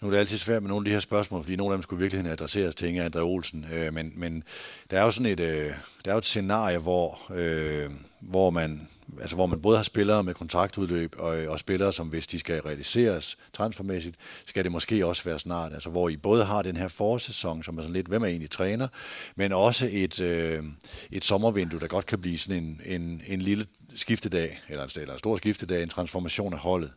[0.00, 1.82] Nu er det altid svært med nogle af de her spørgsmål, fordi nogle af dem
[1.82, 3.66] skulle virkelig adresseres til Inger André Olsen.
[3.72, 4.42] Øh, men, men
[4.90, 5.72] der er jo sådan et, øh,
[6.04, 7.90] der er jo et scenarie, hvor, øh,
[8.20, 8.88] hvor, man,
[9.20, 12.38] altså hvor man både har spillere med kontraktudløb og, øh, og spillere, som hvis de
[12.38, 14.16] skal realiseres transfermæssigt,
[14.46, 15.72] skal det måske også være snart.
[15.72, 18.50] Altså hvor I både har den her forsæson, som er sådan lidt, hvem er egentlig
[18.50, 18.88] træner,
[19.36, 20.64] men også et, øh,
[21.10, 23.66] et sommervindue, der godt kan blive sådan en, en, en lille
[23.96, 26.92] skiftedag, eller en, eller en stor skiftedag, en transformation af holdet.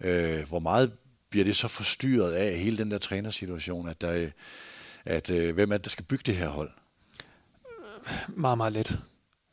[0.00, 0.92] Øh, hvor meget
[1.30, 4.28] bliver det så forstyrret af hele den der trænersituation, at, der,
[5.04, 6.70] at øh, hvem er det, der skal bygge det her hold?
[8.28, 8.98] Meget, meget let.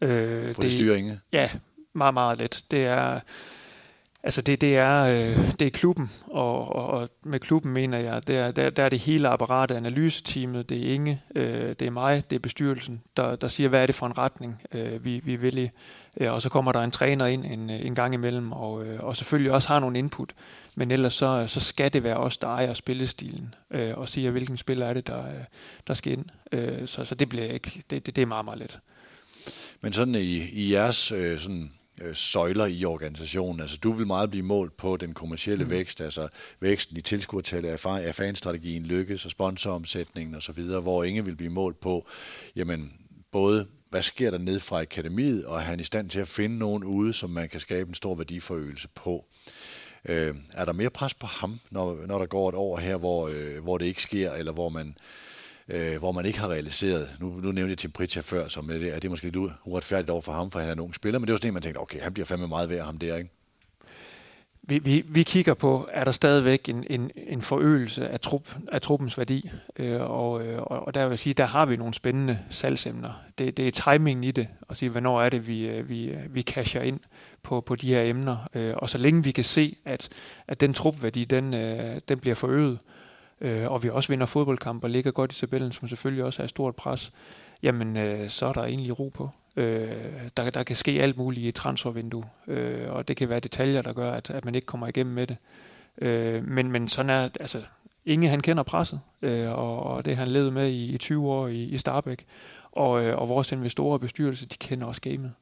[0.01, 1.19] Øh, For det, det styrer Inge?
[1.31, 1.49] Ja,
[1.93, 2.63] meget, meget let.
[2.71, 3.19] Det er,
[4.25, 8.27] altså det, det, er, øh, det er klubben, og, og, og med klubben mener jeg,
[8.27, 11.89] det er, der, der er det hele apparatet, analyseteamet, det er Inge, øh, det er
[11.91, 15.21] mig, det er bestyrelsen, der, der siger, hvad er det for en retning, øh, vi,
[15.23, 15.69] vi vil i.
[16.17, 19.17] Øh, og så kommer der en træner ind en, en gang imellem, og, øh, og
[19.17, 20.33] selvfølgelig også har nogle input.
[20.75, 24.57] Men ellers så, så skal det være os, der ejer spillestilen, øh, og siger, hvilken
[24.57, 25.23] spiller er det, der,
[25.87, 26.25] der skal ind.
[26.51, 28.79] Øh, så, så det bliver ikke, det, det, det er meget, meget let.
[29.81, 31.71] Men sådan i, i jeres øh, sådan,
[32.01, 35.69] øh, søjler i organisationen, altså du vil meget blive målt på den kommercielle mm.
[35.69, 36.27] vækst, altså
[36.59, 41.79] væksten i tilskuertallet af, af fanstrategien lykkes, og sponsoromsætningen osv., hvor ingen vil blive målt
[41.79, 42.07] på,
[42.55, 42.93] jamen
[43.31, 46.57] både hvad sker der ned fra akademiet, og er han i stand til at finde
[46.57, 49.25] nogen ude, som man kan skabe en stor værdiforøgelse på.
[50.05, 53.27] Øh, er der mere pres på ham, når, når der går et år her, hvor,
[53.27, 54.93] øh, hvor det ikke sker, eller hvor man, øh,
[55.69, 57.09] Øh, hvor man ikke har realiseret?
[57.19, 60.09] Nu, nu nævnte jeg Tim Pritchard før, som er det, er det måske lidt uretfærdigt
[60.09, 61.63] over for ham, for han er en ung spiller, men det var sådan en, man
[61.63, 63.29] tænkte, okay, han bliver fandme meget værd ham der, ikke?
[64.67, 68.81] vi, vi, vi kigger på, er der stadigvæk en, en, en forøgelse af, trup, af
[68.81, 72.39] truppens værdi, øh, og, øh, og der vil jeg sige, der har vi nogle spændende
[72.49, 73.21] salgsemner.
[73.37, 76.35] Det, det er timingen i det, at sige, hvornår er det, vi, øh, vi, øh,
[76.35, 76.99] vi casher ind
[77.43, 78.49] på, på de her emner.
[78.53, 80.09] Øh, og så længe vi kan se, at,
[80.47, 82.94] at den trupværdi, den, øh, den bliver forøget, øh,
[83.45, 86.43] øh, og vi også vinder fodboldkampe og ligger godt i tabellen, som selvfølgelig også er
[86.43, 87.11] et stort pres,
[87.63, 89.29] jamen øh, så er der egentlig ro på.
[89.55, 90.03] Øh,
[90.37, 93.81] der, der kan ske alt muligt i et transfervindue, øh, og det kan være detaljer,
[93.81, 95.37] der gør, at, at man ikke kommer igennem med det.
[96.01, 97.61] Øh, men, men sådan er, altså,
[98.05, 101.47] Inge han kender presset, øh, og, og det han levet med i, i 20 år
[101.47, 102.25] i, i Starbæk.
[102.71, 105.33] Og, øh, og vores investorer og bestyrelse, de kender også gamet.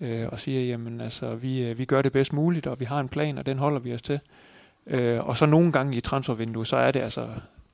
[0.00, 3.00] Øh, og siger, jamen altså, vi, øh, vi gør det bedst muligt, og vi har
[3.00, 4.20] en plan, og den holder vi os til.
[4.86, 7.28] Øh, og så nogle gange i transfervindue, så er det altså,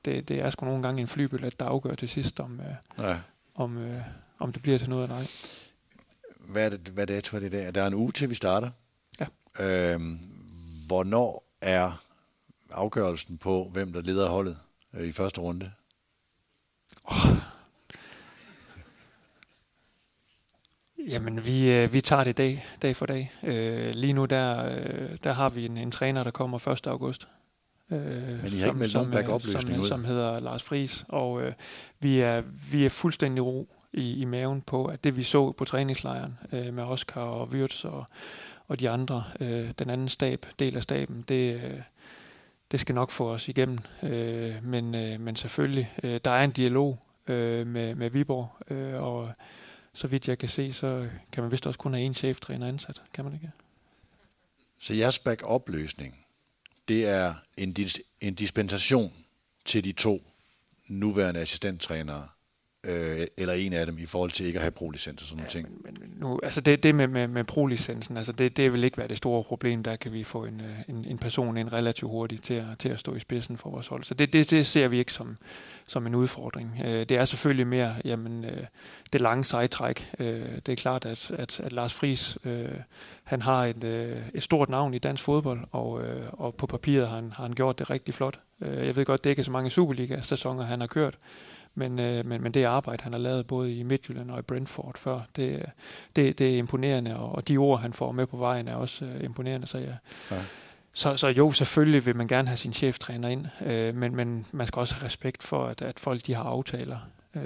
[0.05, 3.17] det, det er sgu nogle gange en flybillet, der afgør til sidst, om, øh, ja.
[3.55, 4.01] om, øh,
[4.39, 5.25] om det bliver til noget eller ej
[6.47, 7.75] hvad, er det, hvad dato er det dag?
[7.75, 8.69] Der er en uge til, vi starter.
[9.19, 9.25] Ja.
[9.59, 10.19] Øhm,
[10.87, 12.03] hvornår er
[12.71, 14.57] afgørelsen på, hvem der leder holdet
[14.93, 15.71] øh, i første runde?
[17.03, 17.37] Oh.
[21.07, 23.31] Jamen, vi, øh, vi tager det dag, dag for dag.
[23.43, 26.87] Øh, lige nu, der, øh, der har vi en, en træner, der kommer 1.
[26.87, 27.27] august.
[27.91, 29.87] Øh, Men I har som, ikke meldt nogen backup-løsning som, ud?
[29.87, 31.53] Som hedder Lars Friis, og øh,
[31.99, 35.65] vi, er, vi er fuldstændig ro i, i maven på, at det vi så på
[35.65, 38.05] træningslejren øh, med Oscar og Wirtz og,
[38.67, 41.79] og de andre, øh, den anden stab, del af staben, det, øh,
[42.71, 43.77] det skal nok få os igennem.
[44.03, 49.01] Øh, men, øh, men selvfølgelig, øh, der er en dialog øh, med, med Viborg, øh,
[49.01, 49.29] og
[49.97, 53.01] så vidt jeg kan se, så kan man vist også kun have én cheftræner ansat,
[53.13, 53.51] kan man ikke?
[54.79, 56.25] Så jeres backup-løsning,
[56.87, 59.13] det er en, dis- en dispensation
[59.65, 60.21] til de to
[60.87, 62.27] nuværende assistenttrænere,
[62.83, 65.49] øh, eller en af dem i forhold til ikke at have pro-licens og sådan ja,
[65.49, 65.67] ting.
[65.83, 68.97] Men, men nu, altså det, det med, med, med pro-licensen, altså det, det vil ikke
[68.97, 69.83] være det store problem.
[69.83, 72.89] Der kan vi få en, øh, en, en person ind relativt hurtigt til at, til
[72.89, 74.03] at stå i spidsen for vores hold.
[74.03, 75.37] Så det, det, det ser vi ikke som,
[75.87, 76.81] som en udfordring.
[76.85, 78.65] Øh, det er selvfølgelig mere jamen, øh,
[79.13, 80.11] det lange sejtræk.
[80.19, 82.69] Øh, det er klart, at, at, at Lars Friis øh,
[83.23, 87.07] han har et, øh, et stort navn i dansk fodbold, og, øh, og på papiret
[87.07, 88.39] har han, har han gjort det rigtig flot.
[88.61, 91.17] Øh, jeg ved godt, det er ikke så mange Superliga-sæsoner, han har kørt,
[91.75, 94.97] men, øh, men, men det arbejde, han har lavet både i Midtjylland og i Brentford
[94.97, 95.65] før, det,
[96.15, 99.05] det, det er imponerende, og, og de ord, han får med på vejen, er også
[99.05, 99.67] øh, imponerende.
[99.67, 99.95] Så, ja.
[100.31, 100.41] Ja.
[100.97, 104.67] Så, så jo, selvfølgelig vil man gerne have sin cheftræner ind, øh, men, men man
[104.67, 106.97] skal også have respekt for, at, at folk de har aftaler.
[107.35, 107.41] Øh,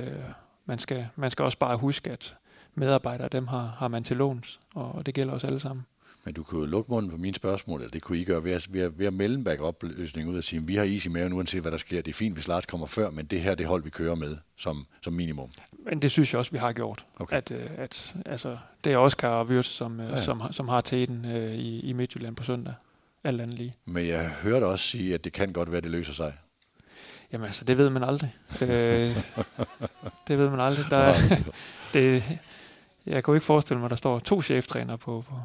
[0.65, 2.35] man, skal, man skal også bare huske, at
[2.75, 5.85] medarbejdere, dem har, har man til låns, og det gælder os alle sammen.
[6.23, 8.51] Men du kunne jo lukke munden på mine spørgsmål, eller det kunne I gøre ved
[8.51, 11.09] at, ved at, ved at melde en backup-løsning ud og sige, vi har is i
[11.09, 12.01] maven uanset hvad der sker.
[12.01, 14.37] Det er fint, hvis Lars kommer før, men det her det hold, vi kører med
[14.57, 15.49] som, som minimum.
[15.85, 17.05] Men det synes jeg også, vi har gjort.
[17.19, 17.37] Okay.
[17.37, 20.21] At, øh, at, altså, det er Oscar Wirtz, som, øh, ja.
[20.21, 22.73] som, som har tæten øh, i, i Midtjylland på søndag.
[23.23, 23.73] Alt andet lige.
[23.85, 26.37] Men jeg hørte også sige, at det kan godt være, at det løser sig.
[27.31, 28.35] Jamen altså, det ved man aldrig.
[28.61, 28.67] øh,
[30.27, 30.85] det ved man aldrig.
[30.89, 31.15] Der,
[31.93, 32.23] det,
[33.05, 35.35] jeg kunne ikke forestille mig, at der står to cheftrænere på, på,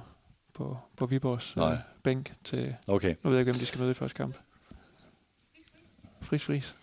[0.54, 1.62] på, på Viborgs øh,
[2.02, 2.76] bænk til...
[2.88, 3.14] Okay.
[3.22, 4.36] Nu ved jeg ikke, hvem de skal møde i første kamp.
[6.22, 6.74] Fris Fris.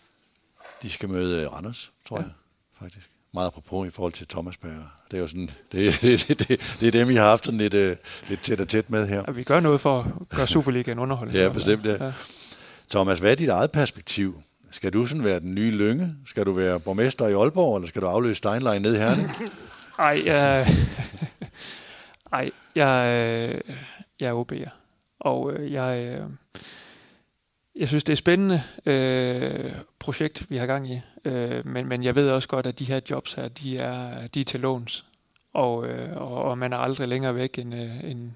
[0.81, 2.23] De skal møde uh, Randers, tror ja.
[2.23, 2.31] jeg,
[2.73, 3.09] faktisk.
[3.33, 4.83] Meget apropos i forhold til Thomas Berger.
[5.11, 7.57] Det er jo sådan, det, det, det, det, det er dem, vi har haft sådan
[7.57, 7.91] lidt, uh,
[8.29, 9.23] lidt tæt og tæt med her.
[9.27, 11.39] Ja, vi gør noget for at gøre Superligaen underholdende.
[11.43, 12.05] ja, bestemt, ja.
[12.05, 12.11] ja.
[12.89, 14.41] Thomas, hvad er dit eget perspektiv?
[14.71, 16.15] Skal du sådan være den nye Lønge?
[16.27, 19.29] Skal du være borgmester i Aalborg, eller skal du afløse Steinlein ned Herning?
[19.99, 20.69] Ej, øh,
[22.31, 23.61] ej, jeg, øh,
[24.21, 24.69] jeg er OB'er.
[25.19, 26.29] Og øh, jeg, øh,
[27.75, 31.01] jeg synes, det er et spændende øh, projekt, vi har gang i.
[31.25, 34.39] Øh, men, men jeg ved også godt, at de her jobs her, de er, de
[34.39, 35.05] er til låns.
[35.53, 38.31] Og, øh, og, og man er aldrig længere væk end, øh, end,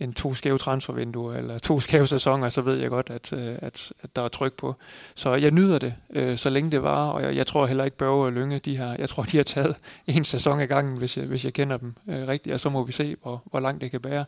[0.00, 3.92] en to skæve transfervinduer eller to skæve sæsoner, så ved jeg godt, at, øh, at,
[4.02, 4.74] at der er tryk på.
[5.14, 7.96] Så jeg nyder det, øh, så længe det var, og jeg, jeg tror heller ikke,
[7.96, 9.76] Børge og Lønge, de har, jeg tror, de har taget
[10.06, 12.84] en sæson ad gangen, hvis jeg, hvis jeg kender dem øh, rigtigt, og så må
[12.84, 14.24] vi se, hvor, hvor langt det kan bære.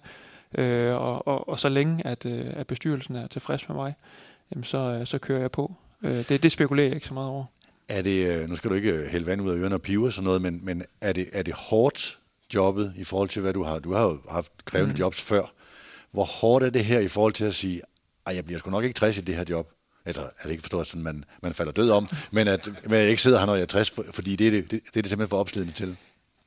[0.58, 3.94] Øh, og, og, og så længe, at, øh, at bestyrelsen er tilfreds med mig,
[4.50, 5.74] jamen så, så kører jeg på.
[6.02, 7.44] Øh, det, det spekulerer jeg ikke så meget over.
[7.88, 10.24] Er det, nu skal du ikke hælde vand ud af ørerne og pive og sådan
[10.24, 12.18] noget, men, men er, det, er det hårdt
[12.54, 13.78] jobbet i forhold til, hvad du har?
[13.78, 14.98] Du har jo haft krævende mm.
[14.98, 15.52] jobs før.
[16.10, 17.82] Hvor hårdt er det her i forhold til at sige,
[18.26, 19.72] at jeg bliver sgu nok ikke 60 i det her job?
[20.04, 23.22] Altså, jeg ikke forstå, at man, man falder død om, men at, men jeg ikke
[23.22, 25.28] sidder her, når jeg er 60, fordi det er det, det, det, er det simpelthen
[25.28, 25.96] for opslidende til.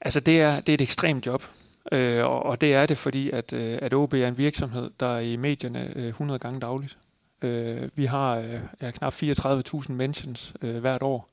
[0.02, 1.44] Altså, det er, det er et ekstremt job.
[1.92, 5.16] Øh, og, og det er det, fordi at, øh, at OB er en virksomhed, der
[5.16, 6.98] er i medierne øh, 100 gange dagligt.
[7.46, 11.30] Øh, vi har øh, ja, knap 34.000 mentions øh, hvert år,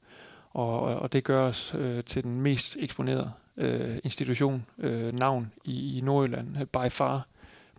[0.51, 5.99] og, og det gør os øh, til den mest eksponerede øh, institution, øh, navn i,
[5.99, 7.27] i Nordjylland, by far.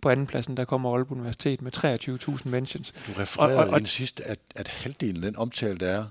[0.02, 1.76] På andenpladsen, der kommer Aalborg Universitet med
[2.44, 2.92] 23.000 mentions.
[2.92, 6.04] Du refererede og, og, og, sidst, at, at halvdelen af den omtale, der er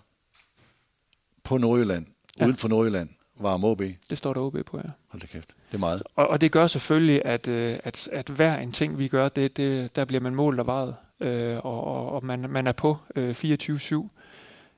[1.43, 2.05] på Nordjylland,
[2.39, 2.45] ja.
[2.45, 3.09] uden for Nordjylland,
[3.39, 3.81] var om OB.
[4.09, 4.89] Det står der OB på, ja.
[5.07, 5.47] Hold da kæft.
[5.71, 6.03] Det er meget.
[6.15, 9.57] Og, og det gør selvfølgelig, at, øh, at, at hver en ting, vi gør, det,
[9.57, 10.95] det, der bliver man målt og varet.
[11.19, 14.07] Øh, og, og, og man, man er på øh, 24-7.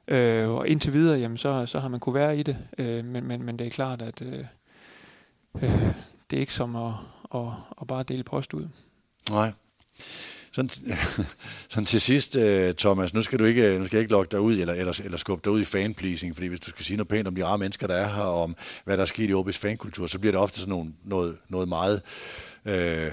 [0.07, 2.57] Øh, og indtil videre, jamen, så, så har man kunne være i det.
[2.77, 4.45] Øh, men, men, men det er klart, at øh,
[5.55, 5.81] øh,
[6.29, 6.93] det er ikke som at,
[7.35, 7.47] at,
[7.81, 8.67] at bare dele post ud.
[9.29, 9.51] Nej.
[10.51, 10.69] Sådan,
[11.69, 14.39] sådan til sidst, øh, Thomas, nu skal du ikke, nu skal jeg ikke logge dig
[14.39, 17.07] ud eller, eller, eller skubbe dig ud i fanpleasing, fordi hvis du skal sige noget
[17.07, 19.33] pænt om de rare mennesker, der er her, og om hvad der er sket i
[19.33, 22.01] OB's fankultur, så bliver det ofte sådan nogle, noget, noget meget
[22.65, 23.11] øh,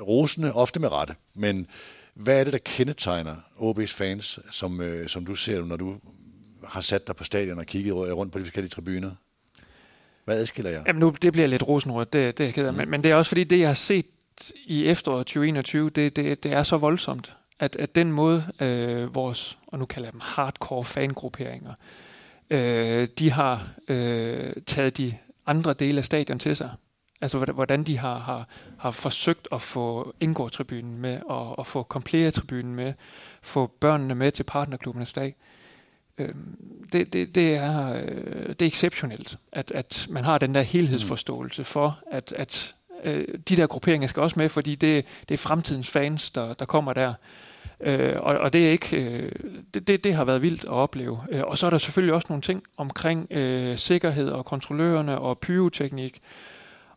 [0.00, 1.14] rosende, ofte med rette.
[1.34, 1.66] Men
[2.14, 5.96] hvad er det, der kendetegner OB's fans, som, uh, som du ser, når du
[6.64, 9.10] har sat dig på stadion og kigget rundt på de forskellige tribuner?
[10.24, 10.82] Hvad adskiller jer?
[10.86, 12.78] Jamen nu, det bliver lidt rosenrødt, det, det er jeg mm.
[12.78, 14.06] men, men det er også fordi, det jeg har set
[14.66, 19.58] i efteråret 2021, det, det, det er så voldsomt, at, at den måde, øh, vores,
[19.66, 21.72] og nu kalder jeg dem hardcore fangrupperinger,
[22.50, 26.70] øh, de har øh, taget de andre dele af stadion til sig.
[27.20, 28.48] Altså hvordan de har, har,
[28.78, 32.92] har forsøgt at få indgårdtribunen med, og, og få kompleretribunen med,
[33.42, 35.34] få børnene med til partnerklubbenes dag.
[36.18, 36.34] Øh,
[36.92, 41.64] det, det, det, er, øh, det er exceptionelt, at, at man har den der helhedsforståelse
[41.64, 45.90] for, at, at øh, de der grupperinger skal også med, fordi det, det er fremtidens
[45.90, 47.14] fans, der, der kommer der.
[47.80, 49.32] Øh, og, og det er ikke øh,
[49.74, 51.20] det, det, det har været vildt at opleve.
[51.30, 55.38] Øh, og så er der selvfølgelig også nogle ting omkring øh, sikkerhed og kontrollørerne og
[55.38, 56.20] pyroteknik.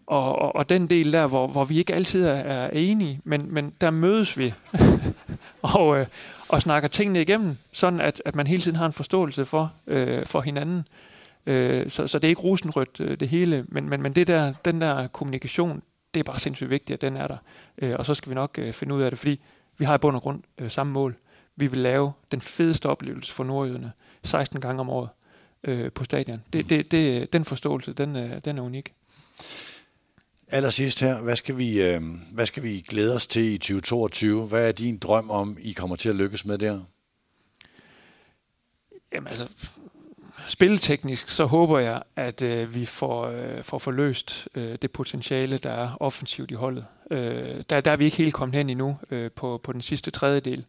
[0.07, 3.53] Og, og, og den del der, hvor, hvor vi ikke altid er, er enige, men,
[3.53, 4.53] men der mødes vi
[5.75, 6.07] og, øh,
[6.49, 10.25] og snakker tingene igennem, sådan at, at man hele tiden har en forståelse for, øh,
[10.25, 10.87] for hinanden.
[11.45, 14.53] Øh, så, så det er ikke rosenrødt øh, det hele, men, men, men det der,
[14.65, 15.81] den der kommunikation,
[16.13, 17.37] det er bare sindssygt vigtigt, at den er der.
[17.77, 19.39] Øh, og så skal vi nok øh, finde ud af det, fordi
[19.77, 21.15] vi har i bund og grund øh, samme mål.
[21.55, 23.91] Vi vil lave den fedeste oplevelse for nordjyderne
[24.23, 25.09] 16 gange om året.
[25.63, 26.43] øh, på stadion.
[26.53, 28.93] Det, det, det, den forståelse, den, øh, den er unik.
[30.51, 34.43] Allersidst her, hvad skal, vi, øh, hvad skal vi glæde os til i 2022?
[34.43, 36.79] Hvad er din drøm om, I kommer til at lykkes med der?
[39.13, 39.47] Jamen altså,
[40.47, 45.71] spilteknisk, så håber jeg, at øh, vi får, øh, får forløst øh, det potentiale, der
[45.71, 46.85] er offensivt i holdet.
[47.11, 50.11] Øh, der, der er vi ikke helt kommet hen endnu øh, på, på den sidste
[50.11, 50.65] tredjedel.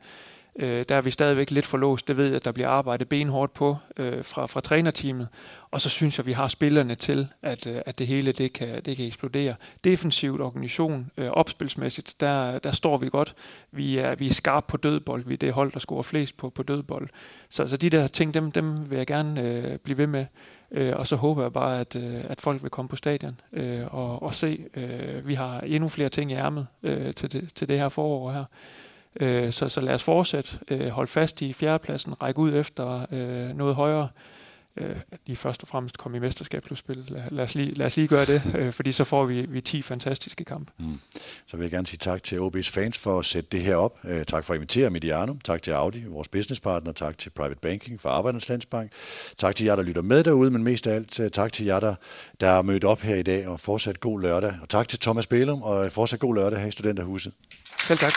[0.58, 2.08] Øh, der er vi stadigvæk lidt for låst.
[2.08, 5.28] Det ved jeg, at der bliver arbejdet benhårdt på øh, fra, fra trænerteamet.
[5.70, 8.52] Og så synes jeg, at vi har spillerne til, at, øh, at det hele det
[8.52, 9.54] kan, det kan eksplodere.
[9.84, 13.34] Defensivt, organisation, øh, opspilsmæssigt, der, der står vi godt.
[13.70, 15.24] Vi er, vi er skarpe på dødbold.
[15.24, 17.08] Vi er det hold, der scorer flest på, på dødbold.
[17.48, 20.24] Så, så de der ting, dem, dem vil jeg gerne øh, blive ved med.
[20.70, 23.94] Øh, og så håber jeg bare, at, øh, at folk vil komme på stadion øh,
[23.94, 24.64] og, og se.
[24.74, 28.32] Øh, vi har endnu flere ting i ærmet øh, til, det, til det her forår
[28.32, 28.44] her.
[29.20, 33.56] Øh, så, så lad os fortsætte, øh, holde fast i fjerdepladsen, række ud efter øh,
[33.56, 34.08] noget højere.
[34.80, 34.96] Øh,
[35.26, 37.10] lige først og fremmest komme i mesterskabsspillet.
[37.10, 39.60] Lad, lad, os lige, lad os lige gøre det, øh, fordi så får vi, vi
[39.60, 40.72] 10 fantastiske kampe.
[40.78, 41.00] Mm.
[41.46, 43.98] Så vil jeg gerne sige tak til OB's fans for at sætte det her op.
[44.04, 45.34] Øh, tak for at invitere Mediano.
[45.44, 46.92] Tak til Audi, vores businesspartner.
[46.92, 48.90] Tak til Private Banking for Arbejdernes Landsbank.
[49.38, 51.80] Tak til jer, der lytter med derude, men mest af alt øh, tak til jer,
[51.80, 51.94] der,
[52.40, 54.54] der er mødt op her i dag, og fortsat god lørdag.
[54.62, 57.32] Og tak til Thomas Bælum, og fortsat god lørdag her i Studenterhuset.
[57.86, 58.12] Selv tak.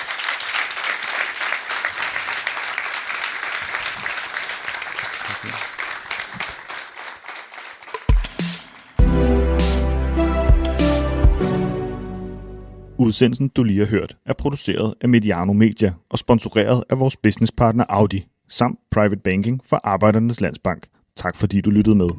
[13.01, 17.85] Udsendelsen, du lige har hørt, er produceret af Mediano Media og sponsoreret af vores businesspartner
[17.89, 20.87] Audi, samt Private Banking for Arbejdernes Landsbank.
[21.15, 22.09] Tak fordi du lyttede med.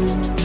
[0.00, 0.39] thank you